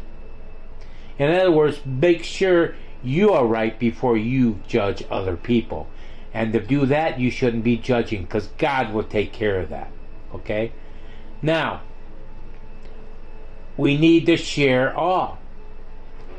In 1.21 1.31
other 1.31 1.53
words, 1.53 1.85
make 1.85 2.25
sure 2.25 2.75
you 3.03 3.31
are 3.33 3.47
right 3.47 3.79
before 3.79 4.17
you 4.17 4.59
judge 4.67 5.05
other 5.11 5.37
people. 5.37 5.87
And 6.33 6.51
to 6.55 6.61
do 6.61 6.87
that, 6.87 7.21
you 7.21 7.31
shouldn't 7.31 7.63
be 7.63 7.77
judging 7.77 8.23
because 8.23 8.47
God 8.57 8.95
will 8.95 9.05
take 9.05 9.31
care 9.31 9.61
of 9.61 9.69
that. 9.69 9.91
Okay? 10.35 10.73
Now, 11.43 11.83
we 13.77 13.99
need 13.99 14.25
to 14.27 14.39
share 14.39 14.97
all. 14.97 15.39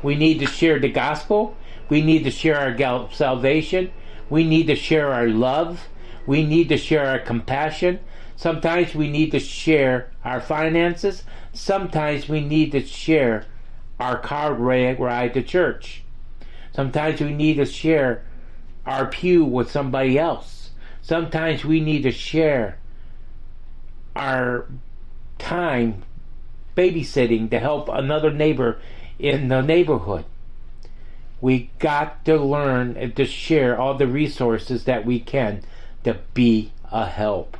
We 0.02 0.16
need 0.16 0.40
to 0.40 0.46
share 0.46 0.80
the 0.80 0.90
gospel. 0.90 1.56
We 1.88 2.02
need 2.02 2.24
to 2.24 2.32
share 2.32 2.58
our 2.58 3.08
salvation. 3.12 3.92
We 4.28 4.42
need 4.42 4.66
to 4.66 4.74
share 4.74 5.12
our 5.12 5.28
love. 5.28 5.86
We 6.26 6.44
need 6.44 6.68
to 6.70 6.76
share 6.76 7.06
our 7.06 7.20
compassion. 7.20 8.00
Sometimes 8.34 8.96
we 8.96 9.08
need 9.08 9.30
to 9.30 9.38
share 9.38 10.10
our 10.24 10.40
finances. 10.40 11.22
Sometimes 11.52 12.28
we 12.28 12.40
need 12.40 12.72
to 12.72 12.84
share 12.84 13.46
our 14.02 14.18
car 14.18 14.52
ride 14.52 15.32
to 15.32 15.40
church. 15.40 16.02
Sometimes 16.74 17.20
we 17.20 17.32
need 17.32 17.54
to 17.54 17.64
share 17.64 18.24
our 18.84 19.06
pew 19.06 19.44
with 19.44 19.70
somebody 19.70 20.18
else. 20.18 20.70
Sometimes 21.02 21.64
we 21.64 21.78
need 21.78 22.02
to 22.02 22.10
share 22.10 22.78
our 24.16 24.66
time 25.38 26.02
babysitting 26.76 27.48
to 27.50 27.60
help 27.60 27.88
another 27.88 28.32
neighbor 28.32 28.80
in 29.20 29.46
the 29.46 29.60
neighborhood. 29.60 30.24
We 31.40 31.70
got 31.78 32.24
to 32.24 32.38
learn 32.38 32.96
and 32.96 33.14
to 33.14 33.24
share 33.24 33.80
all 33.80 33.94
the 33.94 34.08
resources 34.08 34.82
that 34.84 35.06
we 35.06 35.20
can 35.20 35.62
to 36.02 36.18
be 36.34 36.72
a 36.90 37.06
help. 37.06 37.56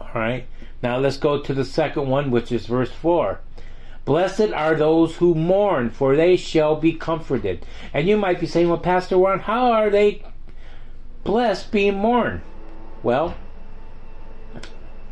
All 0.00 0.10
right. 0.14 0.46
Now 0.80 0.98
let's 0.98 1.16
go 1.16 1.40
to 1.42 1.54
the 1.54 1.64
second 1.64 2.08
one, 2.08 2.30
which 2.30 2.52
is 2.52 2.66
verse 2.66 2.92
4. 2.92 3.40
Blessed 4.06 4.52
are 4.52 4.76
those 4.76 5.16
who 5.16 5.34
mourn, 5.34 5.90
for 5.90 6.14
they 6.14 6.36
shall 6.36 6.76
be 6.76 6.92
comforted. 6.92 7.66
And 7.92 8.08
you 8.08 8.16
might 8.16 8.38
be 8.38 8.46
saying, 8.46 8.68
well, 8.68 8.78
Pastor 8.78 9.16
Ron, 9.16 9.40
how 9.40 9.72
are 9.72 9.90
they 9.90 10.22
blessed 11.24 11.72
being 11.72 11.96
mourned? 11.96 12.42
Well, 13.02 13.34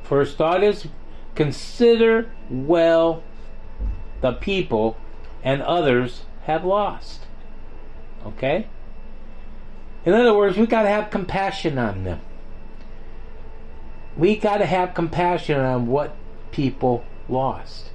first 0.05 0.39
thought 0.39 0.63
is 0.63 0.87
consider 1.35 2.31
well 2.49 3.25
the 4.21 4.33
people 4.33 4.97
and 5.43 5.61
others 5.61 6.23
have 6.45 6.65
lost. 6.65 7.27
Okay? 8.25 8.69
In 10.05 10.15
other 10.15 10.35
words, 10.35 10.57
we 10.57 10.69
got 10.69 10.83
to 10.83 10.89
have 10.89 11.11
compassion 11.11 11.79
on 11.79 12.05
them. 12.05 12.21
We 14.17 14.37
got 14.37 14.59
to 14.59 14.67
have 14.67 14.95
compassion 14.95 15.59
on 15.59 15.89
what 15.89 16.15
people 16.53 17.05
lost 17.29 17.91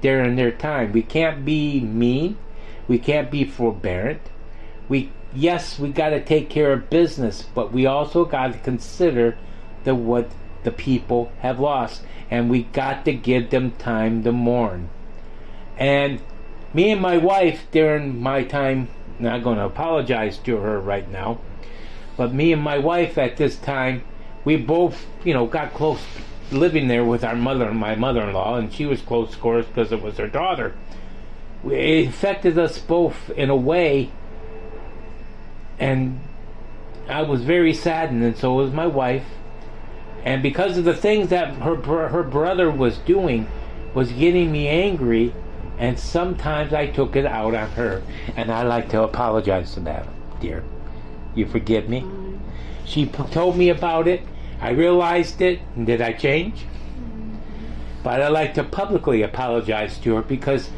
during 0.00 0.36
their 0.36 0.50
time. 0.50 0.92
We 0.92 1.02
can't 1.02 1.44
be 1.44 1.80
mean. 1.80 2.36
We 2.88 2.98
can't 2.98 3.30
be 3.30 3.44
forbearant. 3.44 4.20
We 4.88 5.12
yes, 5.34 5.78
we 5.78 5.90
got 5.90 6.10
to 6.10 6.24
take 6.24 6.50
care 6.50 6.72
of 6.72 6.90
business, 6.90 7.42
but 7.54 7.72
we 7.72 7.86
also 7.86 8.24
got 8.24 8.52
to 8.52 8.58
consider 8.58 9.36
the 9.84 9.94
what 9.94 10.30
the 10.64 10.72
people 10.72 11.32
have 11.38 11.60
lost, 11.60 12.02
and 12.30 12.50
we 12.50 12.64
got 12.64 13.04
to 13.04 13.12
give 13.12 13.50
them 13.50 13.72
time 13.72 14.22
to 14.24 14.32
mourn. 14.32 14.90
And 15.76 16.20
me 16.74 16.90
and 16.90 17.00
my 17.00 17.16
wife 17.16 17.66
during 17.70 18.20
my 18.20 18.44
time 18.44 18.88
not 19.18 19.42
going 19.42 19.58
to 19.58 19.64
apologize 19.64 20.38
to 20.38 20.56
her 20.56 20.80
right 20.80 21.10
now. 21.10 21.40
But 22.16 22.34
me 22.34 22.52
and 22.52 22.62
my 22.62 22.78
wife 22.78 23.18
at 23.18 23.36
this 23.36 23.56
time, 23.56 24.02
we 24.44 24.56
both, 24.56 25.06
you 25.24 25.34
know, 25.34 25.46
got 25.46 25.74
close 25.74 26.00
living 26.52 26.88
there 26.88 27.04
with 27.04 27.24
our 27.24 27.36
mother 27.36 27.68
and 27.68 27.78
my 27.78 27.94
mother-in-law, 27.94 28.56
and 28.56 28.72
she 28.72 28.86
was 28.86 29.00
close, 29.00 29.34
of 29.34 29.40
course, 29.40 29.66
because 29.66 29.92
it 29.92 30.02
was 30.02 30.16
her 30.16 30.28
daughter. 30.28 30.74
It 31.64 32.08
affected 32.08 32.58
us 32.58 32.78
both 32.78 33.30
in 33.30 33.50
a 33.50 33.56
way, 33.56 34.10
and 35.78 36.20
I 37.08 37.22
was 37.22 37.42
very 37.42 37.74
saddened, 37.74 38.22
and 38.22 38.36
so 38.36 38.54
was 38.54 38.72
my 38.72 38.86
wife. 38.86 39.24
And 40.24 40.42
because 40.42 40.76
of 40.76 40.84
the 40.84 40.94
things 40.94 41.28
that 41.28 41.54
her 41.56 41.76
her 42.08 42.22
brother 42.22 42.70
was 42.70 42.98
doing, 42.98 43.48
was 43.94 44.12
getting 44.12 44.52
me 44.52 44.68
angry, 44.68 45.34
and 45.78 45.98
sometimes 45.98 46.72
I 46.72 46.86
took 46.86 47.16
it 47.16 47.26
out 47.26 47.54
on 47.54 47.70
her, 47.70 48.02
and 48.36 48.50
I 48.50 48.62
like 48.62 48.90
to 48.90 49.02
apologize 49.02 49.74
to 49.74 49.80
that, 49.80 50.06
dear. 50.40 50.62
You 51.34 51.46
forgive 51.46 51.88
me? 51.88 52.04
She 52.84 53.06
told 53.06 53.56
me 53.56 53.68
about 53.68 54.08
it. 54.08 54.22
I 54.60 54.70
realized 54.70 55.40
it. 55.40 55.60
And 55.76 55.86
did 55.86 56.00
I 56.00 56.12
change? 56.12 56.66
But 58.02 58.22
I 58.22 58.28
like 58.28 58.54
to 58.54 58.64
publicly 58.64 59.22
apologize 59.22 59.98
to 59.98 60.16
her 60.16 60.22
because 60.22 60.70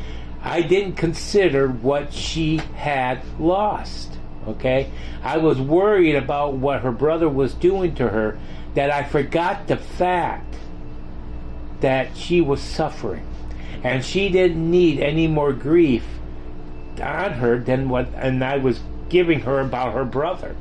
I 0.42 0.62
didn't 0.62 0.94
consider 0.94 1.68
what 1.68 2.12
she 2.12 2.56
had 2.56 3.22
lost. 3.38 4.18
Okay? 4.48 4.90
I 5.22 5.38
was 5.38 5.60
worried 5.60 6.16
about 6.16 6.54
what 6.54 6.80
her 6.80 6.92
brother 6.92 7.28
was 7.28 7.54
doing 7.54 7.94
to 7.96 8.08
her 8.08 8.38
that 8.74 8.90
I 8.90 9.04
forgot 9.04 9.68
the 9.68 9.76
fact 9.76 10.56
that 11.80 12.16
she 12.16 12.40
was 12.40 12.60
suffering. 12.60 13.26
And 13.84 14.04
she 14.04 14.28
didn't 14.28 14.70
need 14.70 15.00
any 15.00 15.26
more 15.26 15.52
grief 15.52 16.04
on 17.00 17.32
her 17.34 17.58
than 17.58 17.88
what 17.88 18.08
and 18.14 18.44
I 18.44 18.58
was 18.58 18.80
giving 19.08 19.40
her 19.40 19.60
about 19.60 19.94
her 19.94 20.04
brother. 20.04 20.56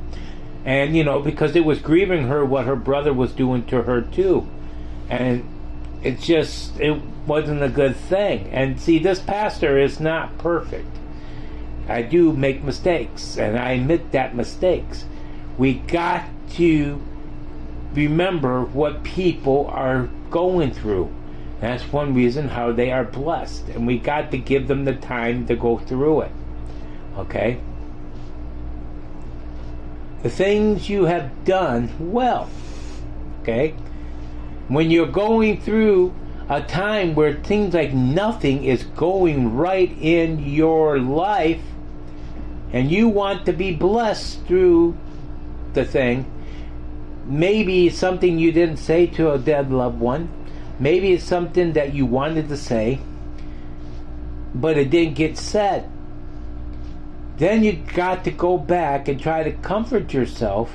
And 0.64 0.96
you 0.96 1.04
know, 1.04 1.20
because 1.20 1.56
it 1.56 1.64
was 1.64 1.80
grieving 1.80 2.28
her 2.28 2.44
what 2.44 2.66
her 2.66 2.76
brother 2.76 3.12
was 3.12 3.32
doing 3.32 3.64
to 3.66 3.82
her 3.82 4.00
too. 4.00 4.46
And 5.08 5.48
it 6.02 6.20
just 6.20 6.78
it 6.80 7.00
wasn't 7.26 7.62
a 7.62 7.68
good 7.68 7.96
thing. 7.96 8.48
And 8.50 8.80
see 8.80 8.98
this 8.98 9.20
pastor 9.20 9.78
is 9.78 10.00
not 10.00 10.38
perfect. 10.38 10.88
I 11.88 12.02
do 12.02 12.32
make 12.32 12.62
mistakes 12.62 13.36
and 13.36 13.58
I 13.58 13.72
admit 13.72 14.12
that 14.12 14.34
mistakes. 14.34 15.04
We 15.58 15.74
got 15.74 16.24
to 16.52 17.00
remember 17.94 18.64
what 18.64 19.02
people 19.02 19.66
are 19.66 20.08
going 20.30 20.72
through. 20.72 21.12
That's 21.60 21.84
one 21.92 22.14
reason 22.14 22.48
how 22.48 22.72
they 22.72 22.90
are 22.90 23.04
blessed. 23.04 23.68
And 23.68 23.86
we 23.86 23.98
got 23.98 24.30
to 24.32 24.38
give 24.38 24.66
them 24.66 24.84
the 24.84 24.94
time 24.94 25.46
to 25.46 25.54
go 25.54 25.78
through 25.78 26.22
it. 26.22 26.32
Okay? 27.18 27.60
The 30.22 30.30
things 30.30 30.88
you 30.88 31.04
have 31.04 31.44
done 31.44 32.12
well. 32.12 32.48
Okay? 33.42 33.74
When 34.68 34.90
you're 34.90 35.06
going 35.06 35.60
through 35.60 36.14
a 36.48 36.62
time 36.62 37.14
where 37.14 37.34
things 37.34 37.74
like 37.74 37.92
nothing 37.92 38.64
is 38.64 38.84
going 38.84 39.56
right 39.56 39.90
in 40.00 40.38
your 40.40 40.98
life 40.98 41.60
and 42.72 42.90
you 42.90 43.08
want 43.08 43.46
to 43.46 43.52
be 43.52 43.74
blessed 43.74 44.46
through 44.46 44.96
the 45.72 45.84
thing, 45.84 46.30
maybe 47.26 47.88
something 47.90 48.38
you 48.38 48.52
didn't 48.52 48.78
say 48.78 49.06
to 49.06 49.32
a 49.32 49.38
dead 49.38 49.70
loved 49.70 50.00
one 50.00 50.28
Maybe 50.82 51.12
it's 51.12 51.22
something 51.22 51.74
that 51.74 51.94
you 51.94 52.06
wanted 52.06 52.48
to 52.48 52.56
say, 52.56 52.98
but 54.52 54.76
it 54.76 54.90
didn't 54.90 55.14
get 55.14 55.38
said. 55.38 55.88
Then 57.38 57.64
you 57.64 57.72
got 57.72 58.24
to 58.24 58.30
go 58.30 58.58
back 58.58 59.08
and 59.08 59.20
try 59.20 59.42
to 59.42 59.52
comfort 59.52 60.12
yourself 60.12 60.70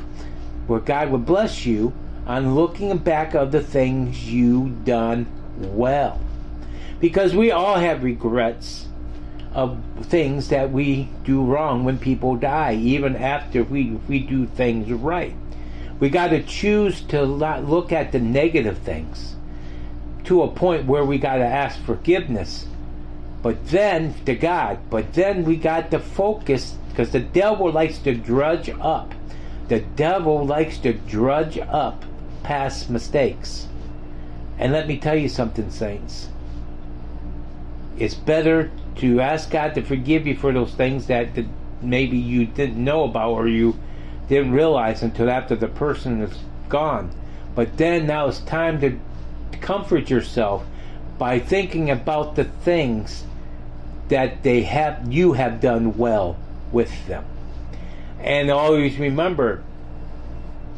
where 0.67 0.80
God 0.80 1.12
would 1.12 1.26
bless 1.26 1.65
you 1.65 1.93
on 2.26 2.56
looking 2.56 2.98
back 2.98 3.34
of 3.34 3.52
the 3.52 3.62
things 3.62 4.30
you 4.32 4.70
done 4.84 5.28
well. 5.58 6.20
Because 7.00 7.36
we 7.36 7.52
all 7.52 7.76
have 7.76 8.04
regrets 8.04 8.88
of 9.54 9.80
things 10.04 10.50
that 10.50 10.72
we 10.72 11.10
do 11.24 11.43
wrong 11.43 11.84
when 11.84 11.98
people 11.98 12.36
die, 12.36 12.76
even 12.76 13.15
after 13.15 13.63
we, 13.63 13.91
we 14.08 14.20
do 14.20 14.46
things 14.46 14.91
right. 14.91 15.34
We 16.00 16.10
got 16.10 16.28
to 16.28 16.43
choose 16.43 17.02
to 17.04 17.26
not 17.26 17.65
look 17.65 17.91
at 17.91 18.12
the 18.12 18.20
negative 18.20 18.80
things 18.80 19.36
to 20.26 20.43
a 20.43 20.48
point 20.48 20.86
where 20.86 21.06
we 21.06 21.17
got 21.17 21.38
to 21.38 21.46
ask 21.46 21.80
forgiveness. 21.84 22.67
But 23.41 23.67
then 23.67 24.13
to 24.26 24.36
God, 24.36 24.80
but 24.89 25.13
then 25.13 25.45
we 25.45 25.58
got 25.58 25.91
to 25.91 26.00
focus 26.00 26.76
because 26.89 27.12
the 27.12 27.19
devil 27.19 27.71
likes 27.71 28.00
to 28.00 28.15
drudge 28.15 28.69
up. 28.69 29.13
The 29.67 29.82
devil 29.82 30.45
likes 30.45 30.78
to 30.80 30.93
drudge 30.93 31.58
up 31.58 32.04
past 32.43 32.89
mistakes. 32.89 33.67
And 34.58 34.73
let 34.73 34.88
me 34.88 34.97
tell 34.97 35.15
you 35.15 35.30
something, 35.30 35.69
saints. 35.69 36.30
It's 38.00 38.15
better 38.15 38.71
to 38.97 39.21
ask 39.21 39.52
God 39.52 39.76
to 39.76 39.84
forgive 39.84 40.26
you 40.26 40.36
for 40.36 40.52
those 40.52 40.73
things 40.73 41.08
that 41.08 41.30
maybe 41.82 42.17
you 42.17 42.45
didn't 42.45 42.84
know 42.84 43.04
about 43.04 43.32
or 43.32 43.47
you 43.47 43.78
didn't 44.28 44.52
realize 44.52 45.04
until 45.04 45.30
after 45.30 45.56
the 45.56 45.67
person 45.67 46.21
is 46.21 46.38
gone. 46.69 47.12
But 47.54 47.78
then 47.78 48.08
now 48.08 48.28
it's 48.28 48.39
time 48.39 48.82
to 48.82 48.97
comfort 49.60 50.10
yourself 50.10 50.65
by 51.17 51.39
thinking 51.39 51.89
about 51.89 52.36
the 52.36 52.43
things 52.43 53.23
that 54.10 54.43
they 54.43 54.63
have 54.63 55.12
you 55.12 55.34
have 55.34 55.60
done 55.60 55.98
well 55.98 56.38
with 56.72 57.08
them. 57.08 57.26
And 58.20 58.50
always 58.50 58.98
remember 58.98 59.63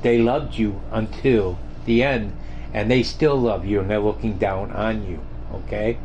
they 0.02 0.18
loved 0.18 0.56
you 0.56 0.82
until 0.92 1.58
the 1.86 2.04
end 2.04 2.36
and 2.74 2.90
they 2.90 3.04
still 3.04 3.38
love 3.38 3.66
you 3.66 3.82
and 3.82 3.90
they're 3.90 4.00
looking 4.00 4.38
down 4.38 4.72
on 4.72 5.06
you, 5.08 5.20
okay? 5.54 5.98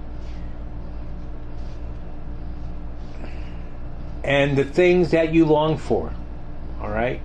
And 4.23 4.57
the 4.57 4.65
things 4.65 5.11
that 5.11 5.35
you 5.35 5.45
long 5.45 5.77
for, 5.77 6.15
all 6.81 6.91
right? 6.91 7.21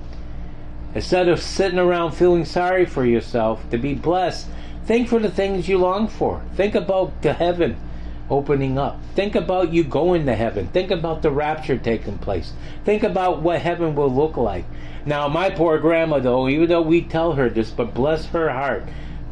Instead 0.93 1.29
of 1.29 1.41
sitting 1.41 1.79
around 1.79 2.11
feeling 2.11 2.43
sorry 2.43 2.85
for 2.85 3.05
yourself, 3.05 3.69
to 3.69 3.77
be 3.77 3.93
blessed, 3.93 4.47
Think 4.89 5.07
for 5.07 5.19
the 5.19 5.29
things 5.29 5.69
you 5.69 5.77
long 5.77 6.07
for. 6.07 6.41
Think 6.55 6.73
about 6.73 7.21
the 7.21 7.33
heaven 7.33 7.77
opening 8.29 8.77
up. 8.77 8.99
Think 9.15 9.35
about 9.35 9.73
you 9.73 9.83
going 9.83 10.25
to 10.25 10.35
heaven. 10.35 10.67
Think 10.67 10.91
about 10.91 11.21
the 11.21 11.31
rapture 11.31 11.77
taking 11.77 12.17
place. 12.17 12.53
Think 12.85 13.03
about 13.03 13.41
what 13.41 13.61
heaven 13.61 13.95
will 13.95 14.13
look 14.13 14.37
like. 14.37 14.65
Now, 15.05 15.27
my 15.27 15.49
poor 15.49 15.79
grandma, 15.79 16.19
though, 16.19 16.47
even 16.47 16.69
though 16.69 16.81
we 16.81 17.01
tell 17.01 17.33
her 17.33 17.49
this, 17.49 17.71
but 17.71 17.93
bless 17.93 18.25
her 18.27 18.49
heart, 18.49 18.83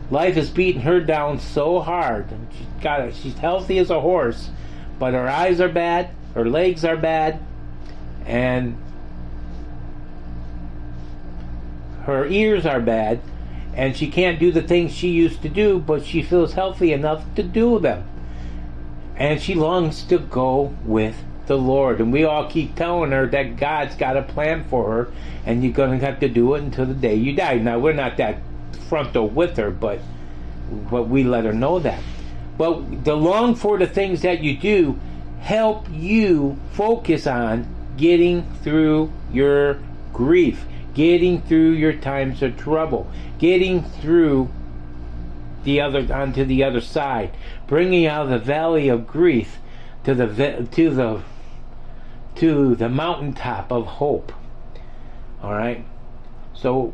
life 0.09 0.37
is 0.37 0.49
beating 0.49 0.81
her 0.81 0.99
down 0.99 1.39
so 1.39 1.79
hard. 1.79 2.27
She's 2.57 2.67
got, 2.81 3.13
she's 3.13 3.37
healthy 3.37 3.77
as 3.77 3.89
a 3.89 4.01
horse, 4.01 4.49
but 4.97 5.13
her 5.13 5.27
eyes 5.27 5.61
are 5.61 5.69
bad, 5.69 6.09
her 6.33 6.49
legs 6.49 6.83
are 6.85 6.97
bad, 6.97 7.39
and 8.25 8.77
her 12.03 12.25
ears 12.25 12.65
are 12.65 12.79
bad 12.79 13.19
and 13.77 13.95
she 13.95 14.07
can't 14.07 14.39
do 14.39 14.51
the 14.51 14.61
things 14.61 14.91
she 14.91 15.09
used 15.09 15.43
to 15.43 15.49
do, 15.49 15.77
but 15.77 16.03
she 16.03 16.23
feels 16.23 16.53
healthy 16.53 16.91
enough 16.91 17.23
to 17.35 17.43
do 17.43 17.77
them. 17.79 18.03
And 19.17 19.41
she 19.41 19.55
longs 19.55 20.03
to 20.03 20.19
go 20.19 20.75
with 20.85 21.15
the 21.47 21.57
Lord. 21.57 21.99
And 21.99 22.13
we 22.13 22.23
all 22.23 22.49
keep 22.49 22.75
telling 22.75 23.11
her 23.11 23.25
that 23.27 23.57
God's 23.57 23.95
got 23.95 24.17
a 24.17 24.21
plan 24.21 24.63
for 24.65 24.91
her, 24.91 25.11
and 25.45 25.63
you're 25.63 25.73
going 25.73 25.99
to 25.99 26.05
have 26.05 26.19
to 26.19 26.29
do 26.29 26.53
it 26.55 26.63
until 26.63 26.85
the 26.85 26.93
day 26.93 27.15
you 27.15 27.33
die. 27.33 27.57
Now, 27.57 27.79
we're 27.79 27.93
not 27.93 28.17
that 28.17 28.39
frontal 28.89 29.27
with 29.27 29.57
her, 29.57 29.71
but, 29.71 29.99
but 30.91 31.07
we 31.07 31.23
let 31.23 31.45
her 31.45 31.53
know 31.53 31.79
that. 31.79 32.01
But 32.57 33.03
the 33.03 33.15
long 33.15 33.55
for 33.55 33.77
the 33.77 33.87
things 33.87 34.21
that 34.21 34.43
you 34.43 34.57
do 34.57 34.99
help 35.39 35.87
you 35.91 36.57
focus 36.71 37.27
on 37.27 37.67
getting 37.97 38.51
through 38.63 39.11
your 39.31 39.79
grief 40.13 40.65
getting 40.97 41.39
through 41.43 41.73
your 41.73 41.93
times 41.93 42.41
of 42.41 42.57
trouble, 42.57 43.07
getting 43.37 43.83
through 43.83 44.49
the 45.63 45.81
other 45.81 46.13
onto 46.13 46.45
the 46.45 46.63
other 46.63 46.81
side, 46.81 47.35
bringing 47.67 48.05
out 48.05 48.29
the 48.29 48.39
valley 48.39 48.89
of 48.89 49.07
grief 49.07 49.59
to 50.03 50.13
the 50.13 50.67
to 50.71 50.89
the 50.89 51.21
to 52.35 52.75
the 52.75 52.89
mountaintop 52.89 53.71
of 53.71 53.85
hope. 53.85 54.31
All 55.41 55.51
right. 55.51 55.85
So 56.53 56.93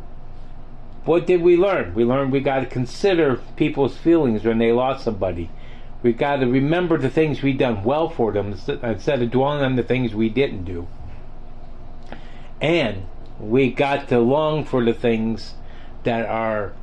what 1.06 1.28
did 1.28 1.42
we 1.42 1.58
learn? 1.58 1.94
We 1.94 2.06
learned 2.06 2.32
we 2.32 2.40
got 2.40 2.62
to 2.62 2.66
consider 2.66 3.42
people's 3.56 3.98
feelings 3.98 4.46
when 4.46 4.58
they 4.58 4.72
lost 4.72 5.04
somebody. 5.04 5.50
We 6.02 6.14
got 6.14 6.38
to 6.38 6.48
remember 6.48 6.98
the 6.98 7.10
things 7.10 7.42
we 7.42 7.54
done 7.54 7.84
well 7.84 8.10
for 8.10 8.32
them 8.32 8.54
instead 8.68 9.22
of 9.22 9.32
dwelling 9.32 9.64
on 9.64 9.76
the 9.76 9.84
things 9.84 10.14
we 10.14 10.30
didn't 10.30 10.66
do. 10.66 10.88
And 12.62 13.08
we 13.40 13.72
got 13.72 14.08
to 14.10 14.20
long 14.20 14.64
for 14.66 14.84
the 14.84 14.94
things 14.94 15.56
that 16.04 16.26
are 16.26 16.74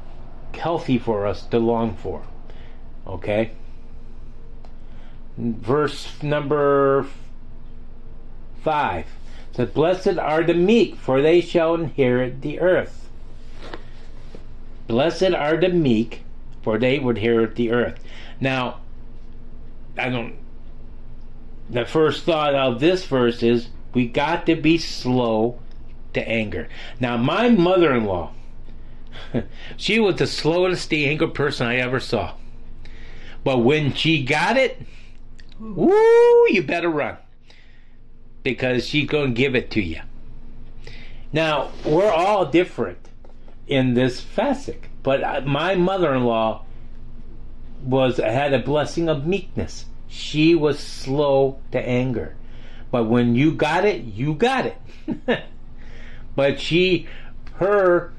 healthy 0.56 0.98
for 0.98 1.26
us 1.26 1.42
to 1.46 1.58
long 1.58 1.96
for. 1.96 2.22
Okay? 3.06 3.52
Verse 5.36 6.22
number 6.22 7.06
5. 8.62 9.06
It 9.06 9.56
says, 9.56 9.70
Blessed 9.70 10.18
are 10.18 10.42
the 10.42 10.54
meek, 10.54 10.96
for 10.96 11.22
they 11.22 11.40
shall 11.40 11.74
inherit 11.74 12.42
the 12.42 12.60
earth. 12.60 13.08
Blessed 14.86 15.34
are 15.34 15.56
the 15.56 15.68
meek, 15.68 16.24
for 16.62 16.78
they 16.78 16.98
would 16.98 17.18
inherit 17.18 17.56
the 17.56 17.70
earth. 17.70 18.00
Now, 18.40 18.80
I 19.96 20.08
don't. 20.08 20.36
The 21.68 21.84
first 21.84 22.24
thought 22.24 22.54
of 22.54 22.80
this 22.80 23.04
verse 23.04 23.42
is 23.42 23.68
we 23.94 24.06
got 24.06 24.46
to 24.46 24.56
be 24.56 24.78
slow 24.78 25.60
to 26.14 26.28
anger. 26.28 26.68
Now, 26.98 27.16
my 27.16 27.48
mother 27.48 27.94
in 27.94 28.04
law, 28.04 28.32
she 29.76 29.98
was 29.98 30.16
the 30.16 30.26
slowest 30.26 30.90
to 30.90 31.04
anger 31.04 31.28
person 31.28 31.66
I 31.66 31.76
ever 31.76 32.00
saw. 32.00 32.34
But 33.44 33.58
when 33.58 33.94
she 33.94 34.24
got 34.24 34.56
it, 34.56 34.80
woo, 35.58 36.46
you 36.48 36.62
better 36.62 36.88
run. 36.88 37.16
Because 38.42 38.86
she's 38.86 39.08
going 39.08 39.34
to 39.34 39.38
give 39.38 39.54
it 39.54 39.70
to 39.72 39.82
you. 39.82 40.00
Now, 41.32 41.70
we're 41.84 42.10
all 42.10 42.46
different 42.46 43.08
in 43.66 43.94
this 43.94 44.20
facet. 44.20 44.84
But 45.02 45.46
my 45.46 45.74
mother 45.74 46.14
in 46.14 46.24
law 46.24 46.64
was 47.82 48.18
had 48.18 48.52
a 48.52 48.58
blessing 48.58 49.08
of 49.08 49.26
meekness. 49.26 49.86
She 50.08 50.54
was 50.54 50.78
slow 50.78 51.60
to 51.72 51.80
anger. 51.80 52.36
But 52.90 53.04
when 53.04 53.34
you 53.34 53.52
got 53.52 53.84
it, 53.84 54.02
you 54.02 54.34
got 54.34 54.66
it. 54.66 54.76
but 56.36 56.60
she, 56.60 57.06
her 57.54 58.12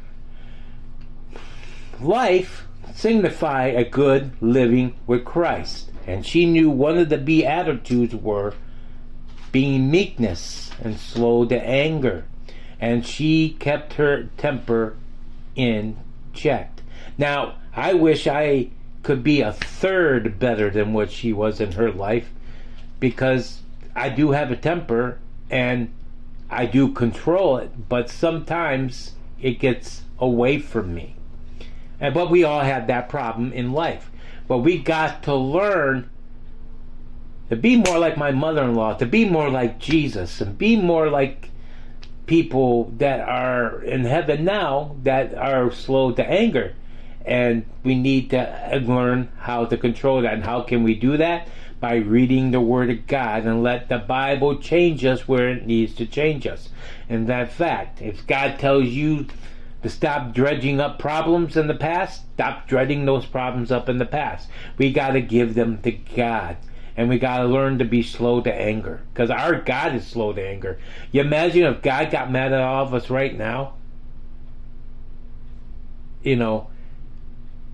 life 2.04 2.68
signify 2.94 3.68
a 3.68 3.84
good 3.84 4.32
living 4.42 4.96
with 5.08 5.26
Christ. 5.26 5.92
And 6.06 6.26
she 6.26 6.46
knew 6.46 6.70
one 6.70 6.98
of 6.98 7.10
the 7.10 7.18
beatitudes 7.18 8.16
were 8.16 8.54
being 9.52 9.92
meekness 9.92 10.72
and 10.82 11.00
slow 11.00 11.46
to 11.46 11.62
anger. 11.62 12.26
And 12.80 13.06
she 13.06 13.56
kept 13.60 13.94
her 13.94 14.30
temper 14.38 14.96
in 15.56 15.98
check. 16.34 16.82
Now, 17.18 17.56
I 17.76 17.94
wish 17.94 18.28
I 18.28 18.70
could 19.04 19.24
be 19.24 19.42
a 19.42 19.54
third 19.54 20.40
better 20.40 20.70
than 20.70 20.94
what 20.94 21.12
she 21.12 21.34
was 21.34 21.60
in 21.60 21.74
her 21.74 21.92
life 21.92 22.30
because 23.00 23.62
I 23.96 24.10
do 24.10 24.32
have 24.32 24.52
a 24.52 24.56
temper 24.56 25.20
and 25.50 25.92
I 26.50 26.66
do 26.66 26.92
control 26.92 27.58
it, 27.58 27.90
but 27.90 28.10
sometimes 28.10 29.14
it 29.42 29.60
gets 29.60 30.04
away 30.20 30.60
from 30.60 30.94
me. 30.94 31.16
And 32.02 32.14
but 32.14 32.30
we 32.32 32.44
all 32.44 32.62
have 32.62 32.88
that 32.88 33.08
problem 33.08 33.54
in 33.54 33.72
life. 33.72 34.12
But 34.48 34.58
we 34.58 34.80
got 34.80 35.24
to 35.24 35.36
learn 35.36 36.10
to 37.50 37.56
be 37.56 37.78
more 37.78 38.00
like 38.00 38.18
my 38.18 38.32
mother-in-law, 38.32 38.96
to 38.96 39.06
be 39.06 39.24
more 39.24 39.50
like 39.50 39.78
Jesus, 39.78 40.42
and 40.42 40.58
be 40.58 40.76
more 40.76 41.10
like 41.10 41.50
people 42.26 42.92
that 42.98 43.20
are 43.20 43.84
in 43.84 44.06
heaven 44.06 44.44
now 44.44 44.96
that 45.04 45.36
are 45.36 45.72
slow 45.72 46.12
to 46.14 46.26
anger. 46.26 46.74
And 47.24 47.66
we 47.84 47.96
need 47.96 48.32
to 48.32 48.40
uh, 48.40 48.78
learn 48.80 49.30
how 49.38 49.66
to 49.66 49.78
control 49.78 50.22
that. 50.22 50.34
And 50.34 50.44
how 50.44 50.62
can 50.62 50.84
we 50.84 50.96
do 50.96 51.18
that? 51.18 51.48
By 51.80 51.96
reading 51.96 52.52
the 52.52 52.62
Word 52.62 52.90
of 52.90 53.06
God 53.06 53.46
and 53.46 53.62
let 53.62 53.90
the 53.90 54.00
Bible 54.00 54.58
change 54.58 55.06
us 55.06 55.28
where 55.28 55.50
it 55.50 55.68
needs 55.68 55.94
to 55.96 56.06
change 56.06 56.48
us. 56.48 56.70
And 57.10 57.28
that 57.28 57.52
fact, 57.52 58.02
if 58.02 58.26
God 58.26 58.58
tells 58.60 58.86
you 58.86 59.28
to 59.84 59.90
stop 59.90 60.34
dredging 60.34 60.80
up 60.80 61.00
problems 61.00 61.58
in 61.58 61.68
the 61.68 61.76
past, 61.76 62.24
stop 62.34 62.68
dredging 62.68 63.06
those 63.06 63.26
problems 63.26 63.72
up 63.72 63.90
in 63.90 63.98
the 63.98 64.06
past. 64.06 64.48
We 64.78 64.92
got 64.92 65.12
to 65.12 65.22
give 65.22 65.56
them 65.56 65.82
to 65.82 65.92
God. 65.92 66.58
And 66.98 67.10
we 67.10 67.20
got 67.20 67.38
to 67.38 67.46
learn 67.46 67.80
to 67.80 67.86
be 67.86 68.04
slow 68.04 68.42
to 68.42 68.54
anger. 68.54 69.02
Because 69.14 69.30
our 69.30 69.56
God 69.62 69.96
is 69.96 70.06
slow 70.06 70.34
to 70.34 70.46
anger. 70.46 70.78
You 71.12 71.22
imagine 71.22 71.64
if 71.64 71.82
God 71.82 72.12
got 72.12 72.32
mad 72.32 72.54
at 72.54 72.62
all 72.62 72.86
of 72.86 72.94
us 72.94 73.10
right 73.10 73.36
now? 73.36 73.76
You 76.22 76.36
know, 76.36 76.70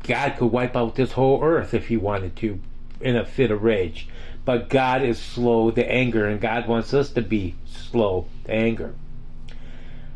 God 0.04 0.36
could 0.38 0.52
wipe 0.52 0.76
out 0.76 0.96
this 0.96 1.14
whole 1.14 1.44
earth 1.44 1.74
if 1.74 1.88
he 1.88 1.98
wanted 1.98 2.36
to 2.38 2.62
in 3.02 3.16
a 3.16 3.26
fit 3.26 3.52
of 3.52 3.64
rage. 3.64 4.08
But 4.46 4.70
God 4.70 5.04
is 5.04 5.20
slow 5.20 5.72
to 5.72 5.92
anger, 5.92 6.26
and 6.26 6.40
God 6.40 6.68
wants 6.68 6.94
us 6.94 7.10
to 7.12 7.22
be 7.22 7.56
slow 7.66 8.28
to 8.46 8.52
anger. 8.52 8.96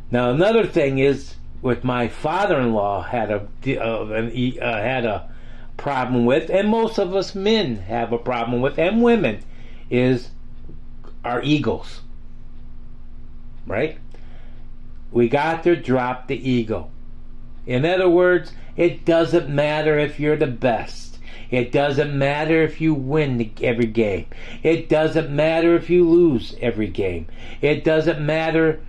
Now, 0.10 0.32
another 0.32 0.66
thing 0.66 1.00
is 1.00 1.36
with 1.62 1.84
my 1.84 2.08
father-in-law 2.08 3.04
had 3.04 3.32
a 3.32 3.48
uh, 3.68 3.82
uh, 3.82 4.82
had 4.82 5.06
a 5.06 5.30
problem 5.78 6.26
with, 6.26 6.50
and 6.50 6.70
most 6.70 6.98
of 6.98 7.16
us 7.16 7.36
men 7.36 7.78
have 7.78 8.12
a 8.12 8.18
problem 8.18 8.62
with, 8.62 8.78
and 8.78 9.02
women, 9.02 9.44
is 9.90 10.30
our 11.24 11.42
egos. 11.42 12.02
Right? 13.68 13.98
We 15.12 15.28
got 15.28 15.64
to 15.64 15.76
drop 15.76 16.28
the 16.28 16.50
ego. 16.50 16.90
In 17.66 17.86
other 17.86 18.10
words, 18.10 18.54
it 18.76 19.06
doesn't 19.06 19.50
matter 19.50 20.00
if 20.00 20.20
you're 20.20 20.38
the 20.38 20.48
best. 20.48 21.20
It 21.52 21.72
doesn't 21.72 22.18
matter 22.18 22.64
if 22.64 22.80
you 22.80 22.94
win 22.94 23.52
every 23.62 23.86
game. 23.86 24.26
It 24.64 24.88
doesn't 24.88 25.30
matter 25.30 25.76
if 25.76 25.90
you 25.90 26.10
lose 26.10 26.56
every 26.62 26.88
game. 26.88 27.28
It 27.60 27.84
doesn't 27.84 28.26
matter 28.26 28.82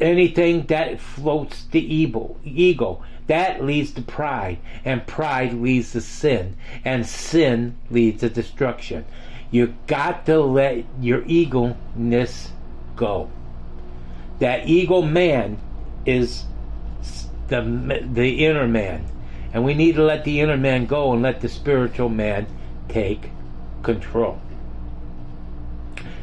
anything 0.00 0.66
that 0.66 1.00
floats 1.00 1.64
the 1.64 1.80
ego. 1.80 2.36
ego. 2.44 3.02
That 3.28 3.64
leads 3.64 3.92
to 3.92 4.02
pride, 4.02 4.58
and 4.84 5.06
pride 5.06 5.54
leads 5.54 5.92
to 5.92 6.00
sin, 6.00 6.56
and 6.84 7.06
sin 7.06 7.76
leads 7.90 8.20
to 8.20 8.28
destruction. 8.28 9.04
You 9.50 9.74
got 9.86 10.26
to 10.26 10.40
let 10.40 10.84
your 11.00 11.22
ego-ness 11.26 12.50
go. 12.96 13.30
That 14.40 14.68
ego 14.68 15.02
man 15.02 15.58
is 16.04 16.44
the 17.48 17.60
the 18.12 18.44
inner 18.44 18.66
man, 18.66 19.06
and 19.52 19.64
we 19.64 19.74
need 19.74 19.94
to 19.94 20.02
let 20.02 20.24
the 20.24 20.40
inner 20.40 20.56
man 20.56 20.86
go 20.86 21.12
and 21.12 21.22
let 21.22 21.40
the 21.40 21.48
spiritual 21.48 22.08
man 22.08 22.46
take 22.88 23.30
control. 23.82 24.41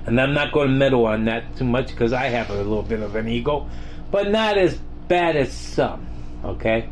And 0.05 0.19
I'm 0.19 0.33
not 0.33 0.51
going 0.51 0.69
to 0.69 0.73
meddle 0.73 1.05
on 1.05 1.25
that 1.25 1.55
too 1.57 1.65
much 1.65 1.87
because 1.87 2.13
I 2.13 2.25
have 2.25 2.49
a 2.49 2.55
little 2.55 2.81
bit 2.81 3.01
of 3.01 3.15
an 3.15 3.27
ego, 3.27 3.69
but 4.11 4.31
not 4.31 4.57
as 4.57 4.77
bad 5.07 5.35
as 5.35 5.51
some. 5.51 6.07
Okay. 6.43 6.89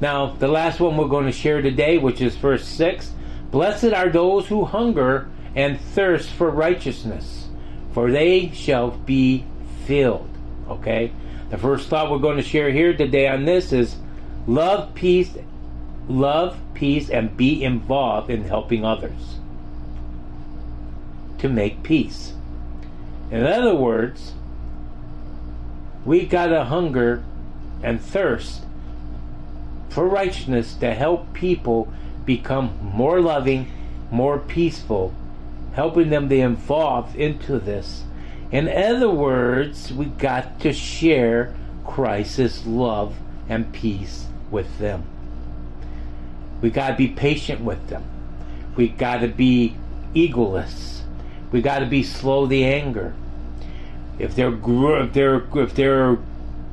Now 0.00 0.34
the 0.34 0.48
last 0.48 0.80
one 0.80 0.96
we're 0.96 1.08
going 1.08 1.26
to 1.26 1.32
share 1.32 1.62
today, 1.62 1.98
which 1.98 2.20
is 2.20 2.36
verse 2.36 2.66
six. 2.66 3.12
Blessed 3.50 3.92
are 3.92 4.08
those 4.08 4.46
who 4.46 4.64
hunger 4.64 5.28
and 5.54 5.80
thirst 5.80 6.30
for 6.30 6.50
righteousness, 6.50 7.48
for 7.92 8.10
they 8.10 8.50
shall 8.50 8.90
be 8.90 9.44
filled. 9.86 10.28
Okay. 10.68 11.12
The 11.50 11.58
first 11.58 11.88
thought 11.88 12.10
we're 12.10 12.18
going 12.18 12.36
to 12.36 12.42
share 12.42 12.70
here 12.70 12.94
today 12.94 13.26
on 13.28 13.44
this 13.44 13.72
is 13.72 13.96
love 14.46 14.94
peace, 14.94 15.36
love 16.08 16.58
peace, 16.74 17.08
and 17.08 17.36
be 17.36 17.64
involved 17.64 18.30
in 18.30 18.44
helping 18.44 18.84
others 18.84 19.38
to 21.38 21.48
make 21.48 21.82
peace. 21.82 22.34
In 23.30 23.44
other 23.44 23.74
words, 23.74 24.32
we 26.04 26.26
got 26.26 26.46
to 26.46 26.64
hunger 26.64 27.22
and 27.82 28.00
thirst 28.00 28.62
for 29.90 30.06
righteousness 30.06 30.74
to 30.74 30.94
help 30.94 31.32
people 31.32 31.92
become 32.24 32.78
more 32.82 33.20
loving, 33.20 33.70
more 34.10 34.38
peaceful, 34.38 35.12
helping 35.74 36.10
them 36.10 36.28
to 36.28 36.36
evolve 36.36 37.16
into 37.16 37.58
this 37.58 38.04
in 38.50 38.68
other 38.68 39.10
words, 39.10 39.92
we 39.92 40.06
got 40.06 40.60
to 40.60 40.72
share 40.72 41.54
Christ's 41.84 42.66
love 42.66 43.14
and 43.48 43.70
peace 43.72 44.26
with 44.50 44.78
them. 44.78 45.04
We 46.62 46.70
got 46.70 46.90
to 46.90 46.96
be 46.96 47.08
patient 47.08 47.60
with 47.60 47.88
them. 47.88 48.04
We 48.74 48.88
got 48.88 49.18
to 49.18 49.28
be 49.28 49.76
egoless. 50.14 50.97
We 51.50 51.62
got 51.62 51.78
to 51.80 51.86
be 51.86 52.02
slow 52.02 52.46
the 52.46 52.64
anger. 52.64 53.14
If 54.18 54.34
they're 54.34 54.52
if 54.52 55.12
they're 55.12 55.46
if 55.58 55.74
they're 55.74 56.18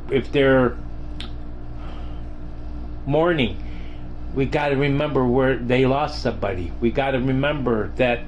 if 0.10 0.32
they're 0.32 0.78
mourning, 3.06 3.62
we 4.34 4.46
got 4.46 4.70
to 4.70 4.76
remember 4.76 5.26
where 5.26 5.58
they 5.58 5.86
lost 5.86 6.22
somebody. 6.22 6.72
We 6.82 6.92
got 6.92 7.12
to 7.12 7.20
remember 7.20 7.90
that 7.96 8.22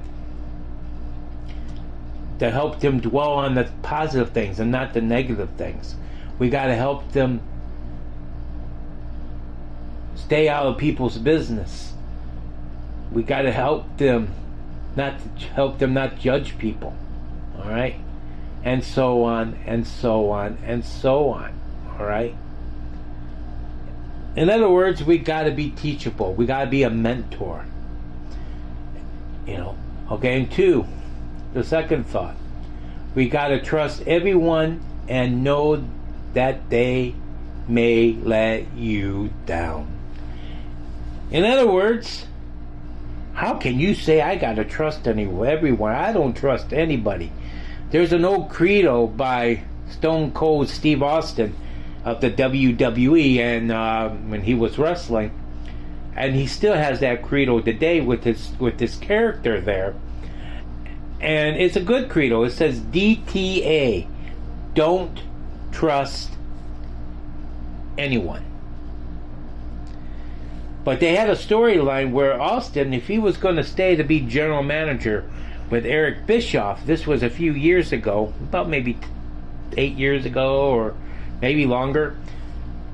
to 2.38 2.50
help 2.50 2.80
them 2.80 3.00
dwell 3.00 3.32
on 3.32 3.54
the 3.54 3.70
positive 3.82 4.30
things 4.30 4.60
and 4.60 4.70
not 4.70 4.94
the 4.94 5.00
negative 5.00 5.50
things. 5.56 5.96
We 6.38 6.50
got 6.50 6.66
to 6.66 6.74
help 6.76 7.10
them 7.12 7.40
stay 10.14 10.48
out 10.48 10.66
of 10.66 10.78
people's 10.78 11.18
business. 11.18 11.92
We 13.10 13.22
got 13.22 13.42
to 13.42 13.52
help 13.52 13.96
them 13.96 14.32
not 14.98 15.14
help 15.54 15.78
them 15.78 15.94
not 15.94 16.18
judge 16.18 16.58
people. 16.58 16.94
All 17.56 17.70
right? 17.70 17.98
And 18.62 18.84
so 18.84 19.24
on 19.24 19.58
and 19.64 19.86
so 19.86 20.28
on 20.28 20.58
and 20.66 20.84
so 20.84 21.30
on. 21.30 21.58
All 21.98 22.04
right? 22.04 22.34
In 24.36 24.50
other 24.50 24.68
words, 24.68 25.02
we 25.02 25.18
got 25.18 25.44
to 25.44 25.50
be 25.50 25.70
teachable. 25.70 26.34
We 26.34 26.44
got 26.46 26.64
to 26.64 26.70
be 26.70 26.82
a 26.82 26.90
mentor. 26.90 27.64
You 29.46 29.56
know, 29.56 29.78
okay, 30.12 30.38
and 30.38 30.52
two, 30.52 30.86
the 31.54 31.64
second 31.64 32.04
thought 32.06 32.36
We 33.14 33.28
got 33.28 33.48
to 33.48 33.62
trust 33.62 34.02
everyone 34.06 34.84
and 35.08 35.42
know 35.42 35.82
that 36.34 36.68
they 36.68 37.14
may 37.66 38.12
let 38.12 38.74
you 38.74 39.30
down. 39.46 39.90
In 41.30 41.44
other 41.44 41.66
words, 41.66 42.26
how 43.38 43.54
can 43.54 43.78
you 43.78 43.94
say 43.94 44.20
I 44.20 44.34
got 44.34 44.56
to 44.56 44.64
trust 44.64 45.06
anyone, 45.06 45.46
everyone? 45.46 45.94
I 45.94 46.12
don't 46.12 46.36
trust 46.36 46.72
anybody. 46.72 47.30
There's 47.90 48.12
an 48.12 48.24
old 48.24 48.50
credo 48.50 49.06
by 49.06 49.62
Stone 49.88 50.32
Cold 50.32 50.68
Steve 50.68 51.04
Austin 51.04 51.54
of 52.04 52.20
the 52.20 52.32
WWE, 52.32 53.38
and 53.38 53.70
uh, 53.70 54.08
when 54.08 54.42
he 54.42 54.54
was 54.54 54.76
wrestling, 54.76 55.30
and 56.16 56.34
he 56.34 56.48
still 56.48 56.74
has 56.74 56.98
that 56.98 57.22
credo 57.22 57.60
today 57.60 58.00
with 58.00 58.24
his 58.24 58.50
with 58.58 58.80
his 58.80 58.96
character 58.96 59.60
there. 59.60 59.94
And 61.20 61.56
it's 61.58 61.76
a 61.76 61.80
good 61.80 62.10
credo. 62.10 62.42
It 62.42 62.50
says 62.50 62.80
DTA, 62.80 64.08
don't 64.74 65.22
trust 65.70 66.32
anyone. 67.96 68.47
But 70.88 71.00
they 71.00 71.16
had 71.16 71.28
a 71.28 71.34
storyline 71.34 72.12
where 72.12 72.40
Austin, 72.40 72.94
if 72.94 73.08
he 73.08 73.18
was 73.18 73.36
going 73.36 73.56
to 73.56 73.62
stay 73.62 73.94
to 73.94 74.02
be 74.02 74.20
general 74.20 74.62
manager 74.62 75.28
with 75.68 75.84
Eric 75.84 76.24
Bischoff, 76.26 76.86
this 76.86 77.06
was 77.06 77.22
a 77.22 77.28
few 77.28 77.52
years 77.52 77.92
ago, 77.92 78.32
about 78.40 78.70
maybe 78.70 78.96
eight 79.76 79.98
years 79.98 80.24
ago 80.24 80.70
or 80.70 80.94
maybe 81.42 81.66
longer, 81.66 82.16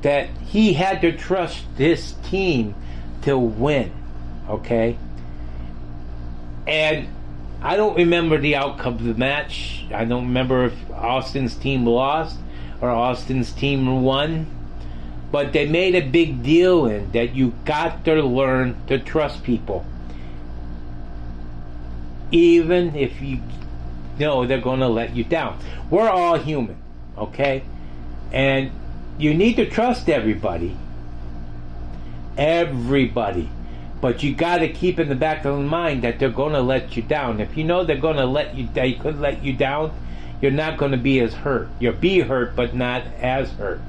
that 0.02 0.28
he 0.44 0.72
had 0.72 1.02
to 1.02 1.16
trust 1.16 1.62
this 1.76 2.16
team 2.24 2.74
to 3.22 3.38
win. 3.38 3.92
Okay? 4.48 4.98
And 6.66 7.07
I 7.62 7.76
don't 7.76 7.96
remember 7.96 8.38
the 8.38 8.57
outcome 8.57 8.94
of 8.94 9.04
the 9.04 9.14
match. 9.14 9.85
I 9.94 10.04
don't 10.04 10.24
remember 10.24 10.64
if 10.64 10.90
Austin's 10.90 11.54
team 11.54 11.87
lost 11.87 12.38
or 12.80 12.90
Austin's 12.90 13.52
team 13.52 14.02
won. 14.02 14.48
But 15.35 15.53
they 15.53 15.66
made 15.66 15.97
a 15.97 16.01
big 16.01 16.44
deal 16.44 16.87
in 16.87 17.11
that 17.11 17.35
you 17.35 17.55
got 17.64 18.05
to 18.05 18.23
learn 18.23 18.77
to 18.87 19.01
trust 19.01 19.42
people. 19.42 19.85
Even 22.31 22.94
if 22.94 23.20
you 23.20 23.40
know 24.20 24.47
they're 24.47 24.61
going 24.61 24.79
to 24.79 24.87
let 24.87 25.16
you 25.16 25.25
down. 25.25 25.59
We're 25.90 26.09
all 26.09 26.38
human, 26.38 26.77
okay? 27.18 27.64
And 28.31 28.70
you 29.18 29.35
need 29.35 29.57
to 29.57 29.68
trust 29.68 30.09
everybody. 30.09 30.77
Everybody. 32.38 33.49
But 34.01 34.23
you 34.23 34.37
got 34.37 34.59
to 34.59 34.68
keep 34.68 35.01
in 35.01 35.09
the 35.09 35.16
back 35.16 35.44
of 35.44 35.57
the 35.57 35.64
mind 35.64 36.03
that 36.05 36.20
they're 36.20 36.29
going 36.29 36.53
to 36.53 36.62
let 36.62 36.97
you 36.97 37.03
down. 37.03 37.40
If 37.40 37.57
you 37.57 37.64
know 37.64 37.83
they're 37.83 37.97
going 37.97 38.18
to 38.18 38.25
let 38.25 38.55
you, 38.55 38.68
they 38.73 38.92
could 38.92 39.18
let 39.18 39.42
you 39.42 39.53
down, 39.53 39.92
you're 40.40 40.53
not 40.53 40.79
going 40.79 40.92
to 40.92 40.97
be 40.97 41.18
as 41.18 41.35
hurt. 41.35 41.70
You'll 41.81 41.94
be 41.94 42.20
hurt, 42.20 42.55
but 42.55 42.73
not 42.73 43.03
as 43.18 43.51
hurt. 43.55 43.81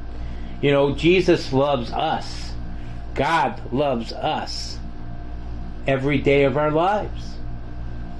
You 0.61 0.71
know, 0.71 0.95
Jesus 0.95 1.51
loves 1.51 1.91
us. 1.91 2.53
God 3.13 3.61
loves 3.71 4.11
us 4.13 4.77
every 5.87 6.17
day 6.17 6.43
of 6.43 6.57
our 6.57 6.71
lives. 6.71 7.35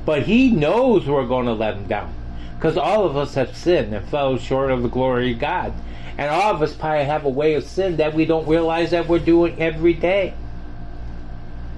But 0.05 0.23
He 0.23 0.51
knows 0.51 1.07
we're 1.07 1.25
going 1.25 1.47
to 1.47 1.53
let 1.53 1.75
Him 1.75 1.87
down. 1.87 2.13
Because 2.55 2.77
all 2.77 3.05
of 3.05 3.17
us 3.17 3.33
have 3.35 3.55
sinned 3.55 3.93
and 3.93 4.07
fell 4.07 4.37
short 4.37 4.71
of 4.71 4.83
the 4.83 4.89
glory 4.89 5.33
of 5.33 5.39
God. 5.39 5.73
And 6.17 6.29
all 6.29 6.53
of 6.53 6.61
us 6.61 6.73
probably 6.73 7.05
have 7.05 7.25
a 7.25 7.29
way 7.29 7.55
of 7.55 7.65
sin 7.65 7.97
that 7.97 8.13
we 8.13 8.25
don't 8.25 8.47
realize 8.47 8.91
that 8.91 9.07
we're 9.07 9.19
doing 9.19 9.61
every 9.61 9.93
day. 9.93 10.33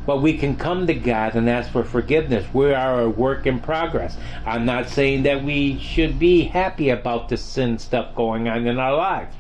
But 0.06 0.22
we 0.22 0.38
can 0.38 0.56
come 0.56 0.88
to 0.88 0.94
God 0.94 1.36
and 1.36 1.50
ask 1.50 1.72
for 1.72 1.84
forgiveness. 1.84 2.46
We 2.54 2.74
are 2.74 3.02
a 3.02 3.10
work 3.10 3.46
in 3.46 3.60
progress. 3.60 4.16
I'm 4.46 4.66
not 4.66 4.88
saying 4.88 5.24
that 5.24 5.44
we 5.44 5.80
should 5.80 6.20
be 6.20 6.44
happy 6.44 6.90
about 6.90 7.30
the 7.30 7.36
sin 7.36 7.78
stuff 7.80 8.16
going 8.16 8.48
on 8.48 8.68
in 8.68 8.80
our 8.80 8.96
lives. 8.96 9.36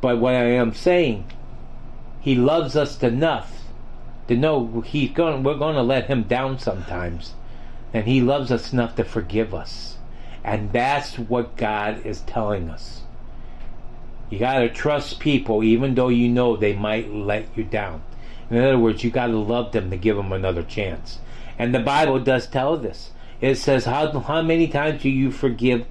But 0.00 0.18
what 0.18 0.34
I 0.34 0.44
am 0.44 0.74
saying, 0.74 1.24
He 2.20 2.34
loves 2.34 2.76
us 2.76 3.02
enough 3.02 3.64
to 4.28 4.36
know 4.36 4.82
He's 4.86 5.10
going. 5.10 5.42
We're 5.42 5.56
going 5.56 5.74
to 5.74 5.82
let 5.82 6.06
Him 6.06 6.24
down 6.24 6.58
sometimes, 6.58 7.34
and 7.92 8.06
He 8.06 8.20
loves 8.20 8.52
us 8.52 8.72
enough 8.72 8.94
to 8.96 9.04
forgive 9.04 9.54
us, 9.54 9.96
and 10.44 10.72
that's 10.72 11.18
what 11.18 11.56
God 11.56 12.04
is 12.06 12.20
telling 12.20 12.70
us. 12.70 13.02
You 14.30 14.38
got 14.38 14.58
to 14.58 14.68
trust 14.68 15.20
people, 15.20 15.64
even 15.64 15.94
though 15.94 16.08
you 16.08 16.28
know 16.28 16.56
they 16.56 16.74
might 16.74 17.12
let 17.12 17.46
you 17.56 17.64
down. 17.64 18.02
In 18.50 18.58
other 18.58 18.78
words, 18.78 19.02
you 19.02 19.10
got 19.10 19.28
to 19.28 19.38
love 19.38 19.72
them 19.72 19.90
to 19.90 19.96
give 19.96 20.16
them 20.16 20.32
another 20.32 20.62
chance. 20.62 21.18
And 21.58 21.74
the 21.74 21.80
Bible 21.80 22.20
does 22.20 22.46
tell 22.46 22.76
this. 22.76 23.10
It 23.40 23.56
says, 23.56 23.84
"How 23.84 24.18
how 24.20 24.42
many 24.42 24.68
times 24.68 25.02
do 25.02 25.08
you 25.08 25.30
forgive 25.30 25.86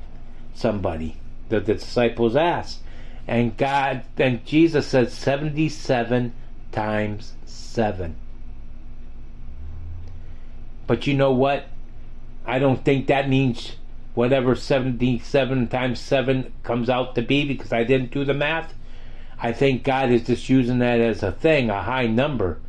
somebody?" 0.54 1.18
The, 1.50 1.60
the 1.60 1.76
disciples 1.76 2.36
asked, 2.36 2.80
and 3.28 3.56
God 3.58 4.04
and 4.18 4.46
Jesus 4.46 4.88
said 4.88 5.12
seventy-seven 5.12 6.34
times 6.72 7.34
seven. 7.46 8.16
But 10.88 11.06
you 11.06 11.14
know 11.14 11.32
what? 11.32 11.66
I 12.46 12.60
don't 12.60 12.84
think 12.84 13.08
that 13.08 13.28
means 13.28 13.76
whatever 14.14 14.56
77 14.56 15.68
times 15.68 16.00
7 16.00 16.52
comes 16.64 16.90
out 16.90 17.14
to 17.16 17.22
be 17.22 17.46
because 17.46 17.72
I 17.74 17.84
didn't 17.84 18.12
do 18.12 18.26
the 18.26 18.34
math. 18.34 18.74
I 19.40 19.52
think 19.52 19.84
God 19.84 20.10
is 20.10 20.26
just 20.26 20.50
using 20.50 20.80
that 20.80 21.00
as 21.00 21.22
a 21.22 21.32
thing, 21.32 21.70
a 21.70 21.84
high 21.84 22.08
number. 22.08 22.60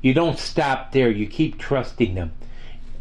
You 0.00 0.14
don't 0.14 0.38
stop 0.38 0.92
there. 0.92 1.10
You 1.10 1.26
keep 1.26 1.58
trusting 1.58 2.14
them 2.14 2.32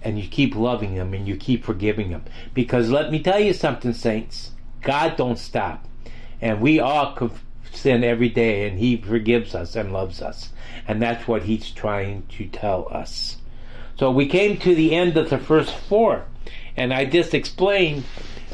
and 0.02 0.20
you 0.20 0.28
keep 0.28 0.56
loving 0.56 0.96
them 0.96 1.14
and 1.14 1.28
you 1.28 1.38
keep 1.38 1.64
forgiving 1.64 2.10
them. 2.10 2.26
Because 2.54 2.90
let 2.90 3.12
me 3.12 3.22
tell 3.22 3.40
you 3.40 3.54
something, 3.54 3.94
saints. 3.94 4.52
God 4.82 5.16
don't 5.16 5.40
stop. 5.40 5.88
And 6.44 6.60
we 6.60 6.78
all 6.78 7.32
sin 7.72 8.04
every 8.04 8.28
day 8.28 8.68
and 8.68 8.78
he 8.78 8.98
forgives 8.98 9.56
us 9.56 9.78
and 9.78 9.94
loves 9.94 10.22
us. 10.22 10.52
And 10.86 11.02
that's 11.02 11.26
what 11.26 11.44
he's 11.44 11.72
trying 11.72 12.28
to 12.38 12.48
tell 12.48 12.86
us. 12.92 13.38
So 13.98 14.12
we 14.12 14.26
came 14.26 14.58
to 14.58 14.76
the 14.76 14.94
end 14.94 15.16
of 15.16 15.30
the 15.30 15.38
first 15.38 15.74
four. 15.74 16.26
And 16.76 16.94
I 16.94 17.06
just 17.06 17.34
explained 17.34 18.04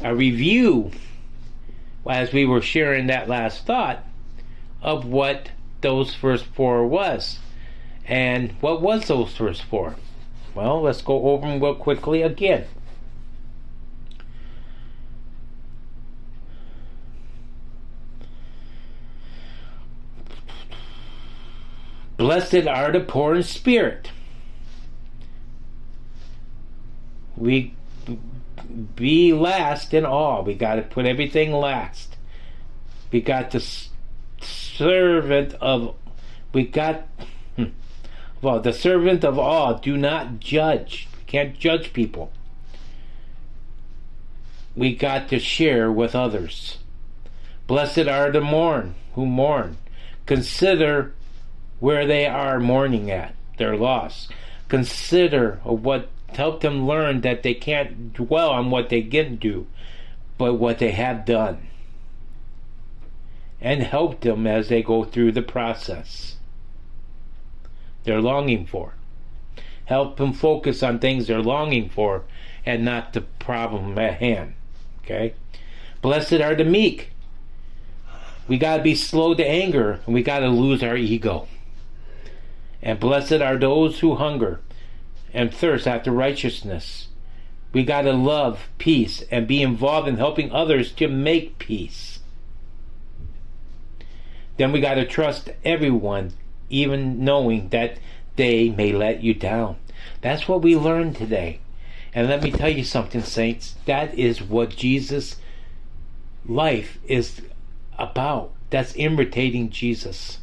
a 0.04 0.16
review 0.16 0.92
as 2.08 2.32
we 2.32 2.46
were 2.46 2.62
sharing 2.62 3.08
that 3.08 3.28
last 3.28 3.66
thought 3.66 4.06
of 4.84 5.06
what 5.06 5.50
those 5.82 6.14
first 6.14 6.46
four 6.46 6.86
was. 6.86 7.40
And 8.06 8.52
what 8.62 8.84
was 8.84 9.08
those 9.08 9.36
first 9.36 9.64
four? 9.64 9.96
Well, 10.54 10.84
let's 10.84 11.02
go 11.02 11.32
over 11.32 11.48
them 11.48 11.60
real 11.60 11.74
quickly 11.74 12.22
again. 12.22 12.68
Blessed 22.20 22.68
are 22.68 22.92
the 22.92 23.00
poor 23.00 23.36
in 23.36 23.44
spirit. 23.44 24.12
We 27.38 27.74
be 28.94 29.32
last 29.32 29.94
in 29.94 30.06
all. 30.06 30.44
We 30.44 30.54
got 30.54 30.76
to 30.76 30.82
put 30.82 31.06
everything 31.06 31.54
last. 31.54 32.18
We 33.10 33.22
got 33.22 33.52
to 33.52 33.62
servant 34.42 35.54
of 35.62 35.96
we 36.52 36.66
got 36.66 37.08
hmm, 37.56 37.72
well 38.42 38.60
the 38.60 38.74
servant 38.74 39.24
of 39.24 39.40
all 39.40 39.78
do 39.78 39.96
not 39.96 40.40
judge 40.40 41.08
we 41.18 41.24
can't 41.24 41.60
judge 41.60 41.92
people 41.92 42.32
we 44.76 44.96
got 44.96 45.28
to 45.28 45.38
share 45.38 45.92
with 45.92 46.16
others 46.16 46.78
blessed 47.68 48.08
are 48.08 48.32
the 48.32 48.40
mourn 48.40 48.96
who 49.16 49.26
mourn 49.26 49.78
consider 50.26 51.14
where 51.80 52.06
they 52.06 52.26
are 52.26 52.60
mourning 52.60 53.10
at 53.10 53.34
their 53.58 53.76
loss 53.76 54.28
consider 54.68 55.60
what 55.64 56.10
help 56.30 56.62
them 56.62 56.88
learn 56.88 57.22
that 57.22 57.44
they 57.44 57.54
can't 57.54 58.14
dwell 58.14 58.52
on 58.52 58.70
what 58.70 58.90
they 58.90 59.02
didn't 59.02 59.40
do 59.40 59.66
but 60.38 60.54
what 60.54 60.80
they 60.80 60.92
have 60.92 61.26
done 61.26 61.68
and 63.62 63.84
help 63.84 64.22
them 64.22 64.48
as 64.48 64.70
they 64.70 64.82
go 64.82 65.04
through 65.04 65.32
the 65.32 65.42
process 65.42 66.38
they're 68.04 68.22
longing 68.22 68.66
for. 68.66 68.94
Help 69.86 70.18
them 70.18 70.34
focus 70.34 70.84
on 70.84 71.00
things 71.00 71.28
they're 71.28 71.42
longing 71.42 71.90
for 71.90 72.24
and 72.66 72.86
not 72.86 73.14
the 73.14 73.22
problem 73.22 73.98
at 73.98 74.16
hand. 74.16 74.54
Okay? 75.04 75.34
Blessed 76.02 76.34
are 76.34 76.56
the 76.56 76.64
meek. 76.64 77.12
We 78.48 78.58
got 78.58 78.78
to 78.78 78.84
be 78.84 78.96
slow 78.96 79.34
to 79.36 79.46
anger 79.46 80.00
and 80.06 80.16
we 80.16 80.24
got 80.24 80.40
to 80.40 80.50
lose 80.50 80.82
our 80.82 80.96
ego. 80.96 81.48
And 82.82 83.00
blessed 83.00 83.34
are 83.34 83.58
those 83.58 84.00
who 84.00 84.16
hunger 84.16 84.62
and 85.34 85.54
thirst 85.54 85.88
after 85.88 86.12
righteousness. 86.12 87.10
We 87.72 87.84
got 87.84 88.02
to 88.04 88.14
love 88.14 88.70
peace 88.78 89.24
and 89.30 89.48
be 89.48 89.62
involved 89.62 90.08
in 90.08 90.18
helping 90.18 90.52
others 90.52 90.92
to 90.94 91.08
make 91.08 91.60
peace. 91.60 92.20
Then 94.58 94.72
we 94.72 94.82
got 94.82 94.96
to 94.96 95.06
trust 95.06 95.52
everyone, 95.64 96.34
even 96.70 97.24
knowing 97.24 97.70
that 97.70 98.00
they 98.36 98.70
may 98.70 98.92
let 98.92 99.24
you 99.24 99.34
down. 99.34 99.78
That's 100.22 100.48
what 100.48 100.62
we 100.62 100.76
learned 100.76 101.16
today. 101.16 101.60
And 102.14 102.28
let 102.28 102.42
me 102.42 102.52
tell 102.52 102.70
you 102.70 102.84
something, 102.84 103.22
saints. 103.22 103.76
That 103.86 104.18
is 104.18 104.42
what 104.42 104.76
Jesus' 104.76 105.38
life 106.46 106.98
is 107.06 107.42
about. 107.98 108.52
That's 108.70 108.94
imitating 108.96 109.70
Jesus. 109.70 110.40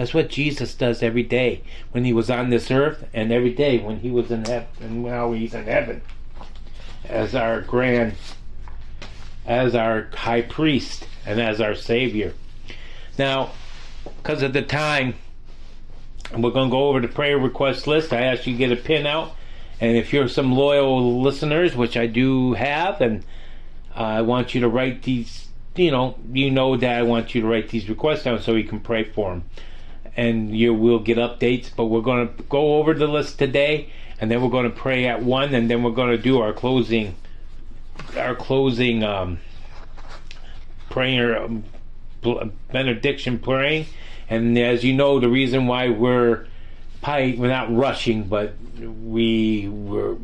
That's 0.00 0.14
what 0.14 0.30
Jesus 0.30 0.72
does 0.72 1.02
every 1.02 1.24
day 1.24 1.60
when 1.90 2.06
he 2.06 2.14
was 2.14 2.30
on 2.30 2.48
this 2.48 2.70
earth 2.70 3.04
and 3.12 3.30
every 3.30 3.52
day 3.52 3.80
when 3.80 4.00
he 4.00 4.10
was 4.10 4.30
in 4.30 4.46
heaven 4.46 4.66
and 4.80 5.04
now 5.04 5.32
he's 5.32 5.52
in 5.52 5.64
heaven 5.64 6.00
as 7.04 7.34
our 7.34 7.60
grand 7.60 8.14
as 9.44 9.74
our 9.74 10.08
high 10.14 10.40
priest 10.40 11.06
and 11.26 11.38
as 11.38 11.60
our 11.60 11.74
savior. 11.74 12.32
Now, 13.18 13.50
because 14.16 14.42
of 14.42 14.54
the 14.54 14.62
time, 14.62 15.16
we're 16.34 16.48
going 16.48 16.70
to 16.70 16.72
go 16.72 16.88
over 16.88 17.00
the 17.00 17.08
prayer 17.08 17.36
request 17.36 17.86
list. 17.86 18.14
I 18.14 18.22
ask 18.22 18.46
you 18.46 18.54
to 18.54 18.58
get 18.58 18.72
a 18.72 18.76
pin 18.76 19.06
out. 19.06 19.36
And 19.82 19.98
if 19.98 20.14
you're 20.14 20.28
some 20.28 20.52
loyal 20.52 21.20
listeners, 21.20 21.76
which 21.76 21.98
I 21.98 22.06
do 22.06 22.54
have, 22.54 23.02
and 23.02 23.22
I 23.94 24.22
want 24.22 24.54
you 24.54 24.62
to 24.62 24.68
write 24.68 25.02
these, 25.02 25.48
you 25.76 25.90
know, 25.90 26.16
you 26.32 26.50
know 26.50 26.78
that 26.78 26.96
I 26.96 27.02
want 27.02 27.34
you 27.34 27.42
to 27.42 27.46
write 27.46 27.68
these 27.68 27.86
requests 27.90 28.22
down 28.22 28.40
so 28.40 28.54
we 28.54 28.64
can 28.64 28.80
pray 28.80 29.04
for 29.04 29.32
them. 29.34 29.44
And 30.16 30.56
you 30.56 30.74
will 30.74 30.98
get 30.98 31.18
updates, 31.18 31.70
but 31.74 31.86
we're 31.86 32.00
going 32.00 32.28
to 32.28 32.42
go 32.44 32.78
over 32.78 32.94
the 32.94 33.06
list 33.06 33.38
today, 33.38 33.90
and 34.20 34.30
then 34.30 34.42
we're 34.42 34.50
going 34.50 34.70
to 34.70 34.76
pray 34.76 35.06
at 35.06 35.22
one, 35.22 35.54
and 35.54 35.70
then 35.70 35.82
we're 35.82 35.92
going 35.92 36.10
to 36.10 36.18
do 36.18 36.40
our 36.40 36.52
closing, 36.52 37.14
our 38.16 38.34
closing 38.34 39.02
um, 39.04 39.38
prayer, 40.90 41.42
um, 41.42 41.64
benediction 42.72 43.38
praying. 43.38 43.86
And 44.28 44.58
as 44.58 44.84
you 44.84 44.92
know, 44.92 45.20
the 45.20 45.28
reason 45.28 45.66
why 45.66 45.88
we're 45.88 46.46
probably 47.02 47.36
we're 47.36 47.48
not 47.48 47.74
rushing, 47.74 48.24
but 48.24 48.54
we 48.78 49.68
were 49.68 50.16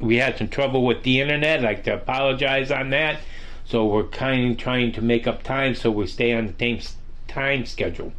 we 0.00 0.16
had 0.16 0.36
some 0.36 0.48
trouble 0.48 0.84
with 0.84 1.02
the 1.02 1.20
internet. 1.20 1.60
I'd 1.60 1.64
like 1.64 1.84
to 1.84 1.94
apologize 1.94 2.70
on 2.70 2.90
that. 2.90 3.20
So 3.64 3.86
we're 3.86 4.04
kind 4.04 4.52
of 4.52 4.58
trying 4.58 4.92
to 4.92 5.02
make 5.02 5.26
up 5.26 5.42
time 5.42 5.74
so 5.74 5.90
we 5.90 6.06
stay 6.06 6.32
on 6.32 6.46
the 6.48 6.54
same 6.58 6.80
time 7.28 7.64
schedule. 7.64 8.12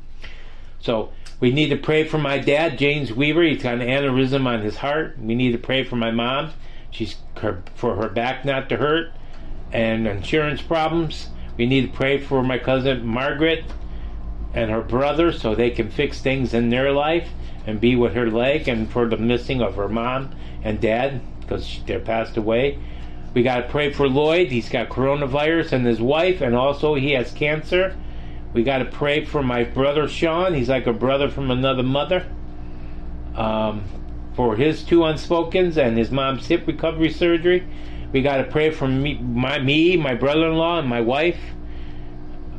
So 0.84 1.12
we 1.40 1.52
need 1.52 1.70
to 1.70 1.78
pray 1.78 2.04
for 2.04 2.18
my 2.18 2.38
dad, 2.38 2.78
James 2.78 3.14
Weaver. 3.14 3.42
He's 3.44 3.64
got 3.64 3.76
an 3.76 3.88
aneurysm 3.88 4.46
on 4.46 4.62
his 4.62 4.76
heart. 4.76 5.18
We 5.18 5.34
need 5.34 5.54
to 5.54 5.58
pray 5.58 5.86
for 5.86 5.96
my 5.96 6.12
mom. 6.12 6.52
She's 6.92 7.16
her, 7.38 7.64
for 7.74 7.96
her 7.96 8.10
back 8.10 8.44
not 8.44 8.68
to 8.70 8.78
hurt 8.78 9.14
and 9.72 10.06
insurance 10.06 10.62
problems. 10.62 11.30
We 11.58 11.66
need 11.68 11.90
to 11.90 11.98
pray 11.98 12.20
for 12.20 12.44
my 12.44 12.58
cousin 12.58 13.06
Margaret 13.06 13.64
and 14.54 14.70
her 14.70 14.82
brother 14.82 15.32
so 15.32 15.56
they 15.56 15.72
can 15.72 15.90
fix 15.90 16.20
things 16.20 16.54
in 16.54 16.70
their 16.70 16.92
life 16.92 17.30
and 17.66 17.80
be 17.80 17.96
with 17.96 18.14
her 18.14 18.30
leg 18.30 18.68
and 18.68 18.92
for 18.92 19.08
the 19.08 19.18
missing 19.18 19.62
of 19.62 19.76
her 19.76 19.88
mom 19.88 20.36
and 20.64 20.82
dad 20.82 21.22
because 21.40 21.80
they're 21.88 22.00
passed 22.00 22.36
away. 22.36 22.78
We 23.34 23.42
got 23.42 23.62
to 23.62 23.70
pray 23.70 23.92
for 23.92 24.10
Lloyd. 24.10 24.50
He's 24.50 24.70
got 24.70 24.90
coronavirus 24.90 25.72
and 25.72 25.86
his 25.86 26.02
wife, 26.02 26.42
and 26.42 26.56
also 26.56 26.94
he 26.96 27.14
has 27.14 27.32
cancer. 27.32 27.96
We 28.54 28.64
got 28.64 28.80
to 28.80 28.86
pray 28.86 29.26
for 29.26 29.42
my 29.42 29.64
brother 29.64 30.08
Sean. 30.08 30.54
He's 30.54 30.70
like 30.70 30.88
a 30.88 30.94
brother 30.94 31.30
from 31.30 31.52
another 31.52 31.84
mother. 31.84 32.26
Um, 33.36 33.84
for 34.36 34.56
his 34.56 34.84
two 34.84 35.00
unspokens 35.00 35.78
and 35.78 35.98
his 35.98 36.12
mom's 36.12 36.48
hip 36.48 36.66
recovery 36.68 37.10
surgery. 37.10 37.66
We 38.12 38.22
got 38.22 38.38
to 38.38 38.44
pray 38.44 38.70
for 38.70 38.88
me, 38.88 39.16
my, 39.16 39.60
me, 39.60 39.98
my 39.98 40.14
brother-in-law, 40.14 40.80
and 40.80 40.88
my 40.88 41.02
wife 41.02 41.40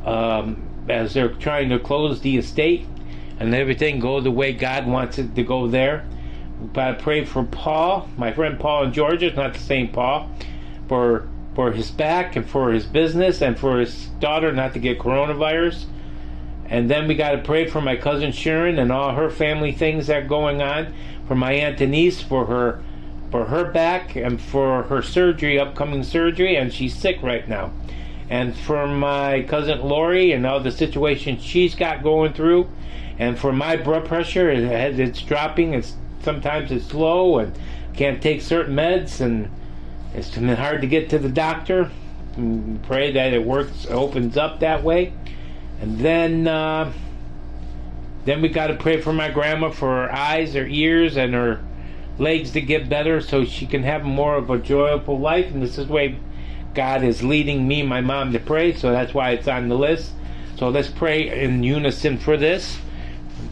um, 0.04 0.62
as 0.88 1.14
they're 1.14 1.28
trying 1.28 1.68
to 1.70 1.78
close 1.78 2.20
the 2.20 2.36
estate 2.36 2.86
and 3.38 3.54
everything 3.54 3.98
go 4.00 4.20
the 4.20 4.30
way 4.30 4.52
God 4.52 4.86
wants 4.86 5.18
it 5.18 5.34
to 5.34 5.42
go 5.42 5.68
there. 5.68 6.06
Got 6.72 6.98
to 6.98 7.02
pray 7.02 7.24
for 7.24 7.44
Paul, 7.44 8.08
my 8.16 8.32
friend 8.32 8.58
Paul 8.58 8.84
in 8.84 8.92
Georgia. 8.92 9.32
Not 9.32 9.54
the 9.54 9.60
same 9.60 9.88
Paul, 9.88 10.30
for 10.88 11.28
for 11.54 11.72
his 11.72 11.90
back 11.90 12.36
and 12.36 12.48
for 12.48 12.72
his 12.72 12.84
business 12.84 13.40
and 13.40 13.58
for 13.58 13.78
his 13.78 14.06
daughter 14.18 14.52
not 14.52 14.72
to 14.72 14.78
get 14.78 14.98
coronavirus. 14.98 15.84
And 16.66 16.90
then 16.90 17.06
we 17.06 17.14
got 17.14 17.32
to 17.32 17.38
pray 17.38 17.66
for 17.66 17.80
my 17.80 17.96
cousin 17.96 18.32
Sharon 18.32 18.78
and 18.78 18.90
all 18.90 19.14
her 19.14 19.30
family 19.30 19.72
things 19.72 20.06
that 20.06 20.24
are 20.24 20.26
going 20.26 20.62
on. 20.62 20.94
For 21.28 21.34
my 21.34 21.52
aunt 21.52 21.78
Denise 21.78 22.22
for 22.22 22.46
her 22.46 22.82
for 23.30 23.46
her 23.46 23.64
back 23.64 24.14
and 24.14 24.40
for 24.40 24.84
her 24.84 25.02
surgery, 25.02 25.58
upcoming 25.58 26.04
surgery, 26.04 26.54
and 26.54 26.72
she's 26.72 26.94
sick 26.94 27.20
right 27.20 27.48
now. 27.48 27.72
And 28.30 28.56
for 28.56 28.86
my 28.86 29.42
cousin 29.42 29.80
Lori 29.80 30.32
and 30.32 30.46
all 30.46 30.60
the 30.60 30.70
situation 30.70 31.40
she's 31.40 31.74
got 31.74 32.02
going 32.02 32.32
through, 32.32 32.68
and 33.18 33.38
for 33.38 33.52
my 33.52 33.76
blood 33.76 34.06
pressure, 34.06 34.50
it's 34.50 35.22
dropping. 35.22 35.74
It's 35.74 35.94
sometimes 36.22 36.70
it's 36.72 36.94
low 36.94 37.38
and 37.38 37.58
can't 37.94 38.22
take 38.22 38.40
certain 38.40 38.76
meds, 38.76 39.20
and 39.20 39.50
it's 40.14 40.30
been 40.30 40.48
hard 40.48 40.80
to 40.80 40.86
get 40.86 41.10
to 41.10 41.18
the 41.18 41.28
doctor. 41.28 41.90
Pray 42.84 43.12
that 43.12 43.32
it 43.32 43.44
works, 43.44 43.86
opens 43.88 44.36
up 44.36 44.60
that 44.60 44.82
way, 44.82 45.12
and 45.80 45.98
then. 45.98 46.48
Uh, 46.48 46.92
then 48.24 48.40
we 48.40 48.48
got 48.48 48.68
to 48.68 48.74
pray 48.74 49.00
for 49.00 49.12
my 49.12 49.30
grandma 49.30 49.70
for 49.70 49.88
her 49.88 50.12
eyes, 50.12 50.54
her 50.54 50.66
ears, 50.66 51.16
and 51.16 51.34
her 51.34 51.62
legs 52.18 52.52
to 52.52 52.60
get 52.60 52.88
better 52.88 53.20
so 53.20 53.44
she 53.44 53.66
can 53.66 53.82
have 53.82 54.04
more 54.04 54.36
of 54.36 54.48
a 54.48 54.58
joyful 54.58 55.18
life. 55.18 55.52
And 55.52 55.62
this 55.62 55.78
is 55.78 55.88
the 55.88 55.92
way 55.92 56.18
God 56.72 57.04
is 57.04 57.22
leading 57.22 57.68
me, 57.68 57.82
my 57.82 58.00
mom, 58.00 58.32
to 58.32 58.38
pray. 58.38 58.72
So 58.72 58.92
that's 58.92 59.12
why 59.12 59.32
it's 59.32 59.48
on 59.48 59.68
the 59.68 59.76
list. 59.76 60.12
So 60.56 60.68
let's 60.70 60.88
pray 60.88 61.44
in 61.44 61.62
unison 61.62 62.16
for 62.18 62.36
this. 62.36 62.78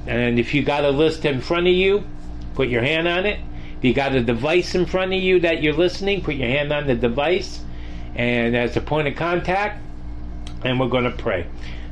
And 0.06 0.38
if 0.38 0.54
you 0.54 0.62
got 0.62 0.84
a 0.84 0.90
list 0.90 1.24
in 1.24 1.40
front 1.40 1.66
of 1.66 1.74
you, 1.74 2.04
put 2.54 2.68
your 2.68 2.82
hand 2.82 3.06
on 3.08 3.26
it. 3.26 3.40
If 3.83 3.87
you 3.87 3.95
got 3.95 4.14
a 4.14 4.22
device 4.22 4.76
in 4.76 4.87
front 4.87 5.12
of 5.12 5.20
you 5.20 5.41
that 5.41 5.61
you're 5.61 5.72
listening, 5.72 6.22
put 6.22 6.37
your 6.37 6.47
hand 6.47 6.72
on 6.72 6.87
the 6.87 6.95
device. 6.95 7.64
And 8.14 8.57
as 8.57 8.76
a 8.76 8.80
point 8.80 9.09
of 9.09 9.16
contact, 9.16 9.83
and 10.62 10.78
we're 10.78 10.87
going 10.87 11.03
to 11.03 11.11
pray. 11.11 11.49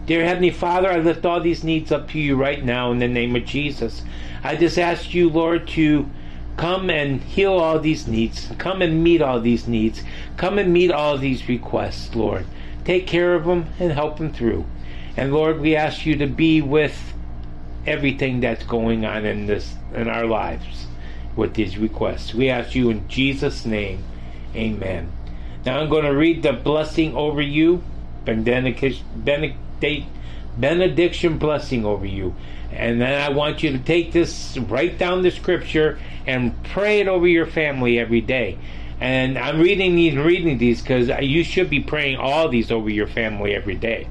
Dear 0.07 0.24
Heavenly 0.24 0.53
Father, 0.53 0.88
I 0.88 0.99
lift 0.99 1.26
all 1.26 1.41
these 1.41 1.64
needs 1.64 1.91
up 1.91 2.09
to 2.11 2.20
you 2.20 2.36
right 2.36 2.64
now 2.64 2.93
in 2.93 3.01
the 3.01 3.09
name 3.09 3.34
of 3.34 3.45
Jesus. 3.45 4.03
I 4.45 4.55
just 4.55 4.78
ask 4.78 5.12
you, 5.14 5.30
Lord, 5.30 5.66
to 5.70 6.09
come 6.57 6.91
and 6.91 7.20
heal 7.20 7.55
all 7.55 7.80
these 7.80 8.07
needs. 8.07 8.49
Come 8.57 8.82
and 8.82 9.03
meet 9.03 9.20
all 9.20 9.41
these 9.41 9.66
needs. 9.66 10.01
Come 10.36 10.61
and 10.61 10.72
meet 10.72 10.93
all 10.93 11.18
these 11.18 11.49
requests, 11.49 12.14
Lord. 12.14 12.47
Take 12.84 13.09
care 13.09 13.34
of 13.34 13.47
them 13.47 13.66
and 13.80 13.91
help 13.91 14.18
them 14.18 14.32
through. 14.32 14.64
And 15.16 15.32
Lord, 15.32 15.61
we 15.61 15.74
ask 15.74 16.07
you 16.07 16.14
to 16.18 16.28
be 16.28 16.62
with 16.62 17.14
everything 17.84 18.38
that's 18.38 18.62
going 18.62 19.05
on 19.05 19.26
in 19.26 19.47
this 19.47 19.74
in 19.93 20.07
our 20.07 20.26
lives 20.26 20.86
with 21.41 21.55
these 21.55 21.78
requests. 21.78 22.34
We 22.34 22.51
ask 22.51 22.74
you 22.74 22.91
in 22.91 23.09
Jesus' 23.09 23.64
name. 23.64 24.05
Amen. 24.55 25.11
Now 25.64 25.80
I'm 25.80 25.88
going 25.88 26.05
to 26.05 26.14
read 26.14 26.43
the 26.43 26.53
blessing 26.53 27.16
over 27.16 27.41
you, 27.41 27.82
benediction, 28.24 29.03
blessing 31.38 31.84
over 31.86 32.07
you. 32.07 32.36
And 32.72 33.01
then 33.01 33.20
I 33.20 33.34
want 33.34 33.62
you 33.62 33.72
to 33.72 33.78
take 33.78 34.12
this, 34.12 34.57
write 34.59 34.99
down 34.99 35.22
the 35.22 35.30
scripture, 35.30 35.99
and 36.26 36.62
pray 36.64 37.01
it 37.01 37.09
over 37.09 37.26
your 37.26 37.47
family 37.47 37.99
every 37.99 38.20
day. 38.20 38.59
And 39.01 39.38
I'm 39.38 39.59
reading 39.59 39.97
these, 39.97 40.16
reading 40.16 40.59
these 40.59 40.82
because 40.82 41.09
you 41.22 41.43
should 41.43 41.70
be 41.70 41.80
praying 41.80 42.18
all 42.18 42.51
these 42.51 42.70
over 42.70 42.91
your 42.91 43.07
family 43.07 43.55
every 43.55 43.76
day, 43.76 44.07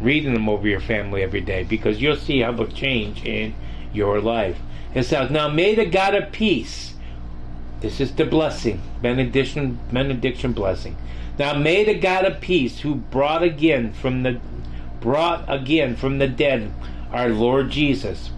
reading 0.00 0.34
them 0.34 0.48
over 0.48 0.66
your 0.66 0.80
family 0.80 1.22
every 1.22 1.40
day 1.40 1.62
because 1.62 2.02
you'll 2.02 2.16
see 2.16 2.40
how 2.40 2.50
they'll 2.50 2.66
change 2.66 3.24
in 3.24 3.54
your 3.92 4.20
life. 4.20 4.58
It 4.94 5.04
says, 5.04 5.30
"Now 5.30 5.48
may 5.48 5.74
the 5.74 5.86
God 5.86 6.14
of 6.14 6.32
peace." 6.32 6.94
This 7.80 8.00
is 8.00 8.12
the 8.12 8.24
blessing, 8.24 8.80
benediction, 9.00 9.78
benediction 9.90 10.52
blessing. 10.52 10.96
Now 11.38 11.54
may 11.54 11.82
the 11.84 11.94
God 11.94 12.24
of 12.24 12.40
peace, 12.40 12.80
who 12.80 12.96
brought 12.96 13.42
again 13.42 13.92
from 13.92 14.22
the 14.22 14.38
brought 15.00 15.44
again 15.48 15.96
from 15.96 16.18
the 16.18 16.28
dead 16.28 16.70
our 17.12 17.28
Lord 17.28 17.70
Jesus, 17.70 18.30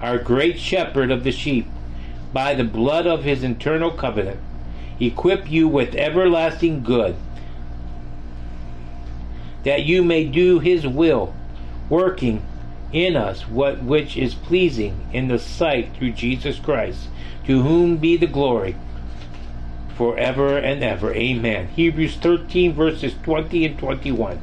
our 0.00 0.18
great 0.18 0.58
shepherd 0.58 1.10
of 1.10 1.24
the 1.24 1.32
sheep, 1.32 1.66
by 2.32 2.54
the 2.54 2.64
blood 2.64 3.06
of 3.06 3.24
his 3.24 3.42
eternal 3.42 3.90
covenant, 3.90 4.38
equip 5.00 5.50
you 5.50 5.66
with 5.66 5.94
everlasting 5.96 6.82
good, 6.82 7.16
that 9.64 9.84
you 9.84 10.02
may 10.02 10.24
do 10.24 10.60
his 10.60 10.86
will, 10.86 11.34
working 11.88 12.42
in 12.92 13.16
us 13.16 13.48
what 13.48 13.82
which 13.82 14.16
is 14.16 14.34
pleasing 14.34 15.08
in 15.12 15.28
the 15.28 15.38
sight 15.38 15.94
through 15.96 16.12
Jesus 16.12 16.58
Christ, 16.58 17.08
to 17.46 17.62
whom 17.62 17.96
be 17.96 18.16
the 18.16 18.26
glory 18.26 18.76
forever 19.96 20.58
and 20.58 20.82
ever. 20.82 21.14
Amen. 21.14 21.68
Hebrews 21.68 22.16
13 22.16 22.72
verses 22.74 23.14
20 23.22 23.64
and 23.66 23.78
21. 23.78 24.40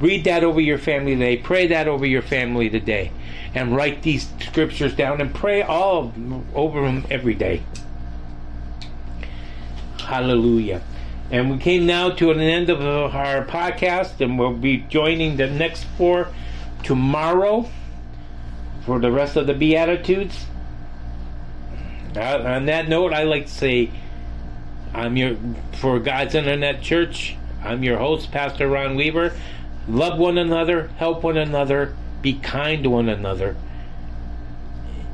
Read 0.00 0.24
that 0.24 0.44
over 0.44 0.60
your 0.60 0.78
family 0.78 1.14
today. 1.14 1.36
Pray 1.36 1.66
that 1.66 1.88
over 1.88 2.06
your 2.06 2.22
family 2.22 2.70
today. 2.70 3.10
And 3.54 3.74
write 3.74 4.02
these 4.02 4.28
scriptures 4.40 4.94
down 4.94 5.20
and 5.20 5.34
pray 5.34 5.62
all 5.62 6.12
over 6.54 6.82
them 6.82 7.04
every 7.10 7.34
day. 7.34 7.62
Hallelujah. 9.98 10.82
And 11.30 11.50
we 11.50 11.58
came 11.58 11.84
now 11.84 12.10
to 12.10 12.30
an 12.30 12.40
end 12.40 12.70
of 12.70 12.80
our 12.80 13.44
podcast, 13.44 14.20
and 14.20 14.38
we'll 14.38 14.54
be 14.54 14.78
joining 14.88 15.36
the 15.36 15.46
next 15.46 15.84
four 15.84 16.28
tomorrow 16.82 17.68
for 18.84 18.98
the 18.98 19.10
rest 19.10 19.36
of 19.36 19.46
the 19.46 19.54
Beatitudes. 19.54 20.46
Uh, 22.16 22.42
on 22.44 22.66
that 22.66 22.88
note, 22.88 23.12
I 23.12 23.24
like 23.24 23.46
to 23.46 23.52
say, 23.52 23.90
I'm 24.94 25.16
your 25.16 25.36
for 25.72 25.98
God's 25.98 26.34
Internet 26.34 26.82
Church. 26.82 27.36
I'm 27.62 27.82
your 27.82 27.98
host, 27.98 28.30
Pastor 28.32 28.68
Ron 28.68 28.96
Weaver. 28.96 29.34
Love 29.86 30.18
one 30.18 30.38
another, 30.38 30.88
help 30.96 31.22
one 31.22 31.36
another, 31.36 31.94
be 32.22 32.34
kind 32.34 32.82
to 32.84 32.90
one 32.90 33.08
another, 33.08 33.56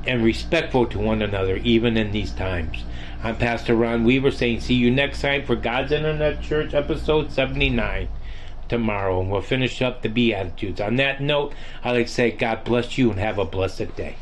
and 0.06 0.24
respectful 0.24 0.86
to 0.86 0.98
one 0.98 1.22
another, 1.22 1.56
even 1.58 1.96
in 1.96 2.12
these 2.12 2.32
times. 2.32 2.84
I'm 3.22 3.36
Pastor 3.36 3.74
Ron 3.74 4.04
Weaver 4.04 4.30
saying, 4.30 4.60
see 4.60 4.74
you 4.74 4.90
next 4.90 5.20
time 5.20 5.44
for 5.44 5.56
God's 5.56 5.92
Internet 5.92 6.42
Church, 6.42 6.74
episode 6.74 7.32
79 7.32 8.08
tomorrow, 8.74 9.20
and 9.20 9.30
we'll 9.30 9.40
finish 9.40 9.80
up 9.80 10.02
the 10.02 10.08
Beatitudes. 10.08 10.80
On 10.80 10.96
that 10.96 11.20
note, 11.20 11.54
I'd 11.82 11.92
like 11.92 12.06
to 12.06 12.12
say, 12.12 12.30
God 12.30 12.64
bless 12.64 12.98
you 12.98 13.10
and 13.10 13.18
have 13.18 13.38
a 13.38 13.44
blessed 13.44 13.96
day. 13.96 14.16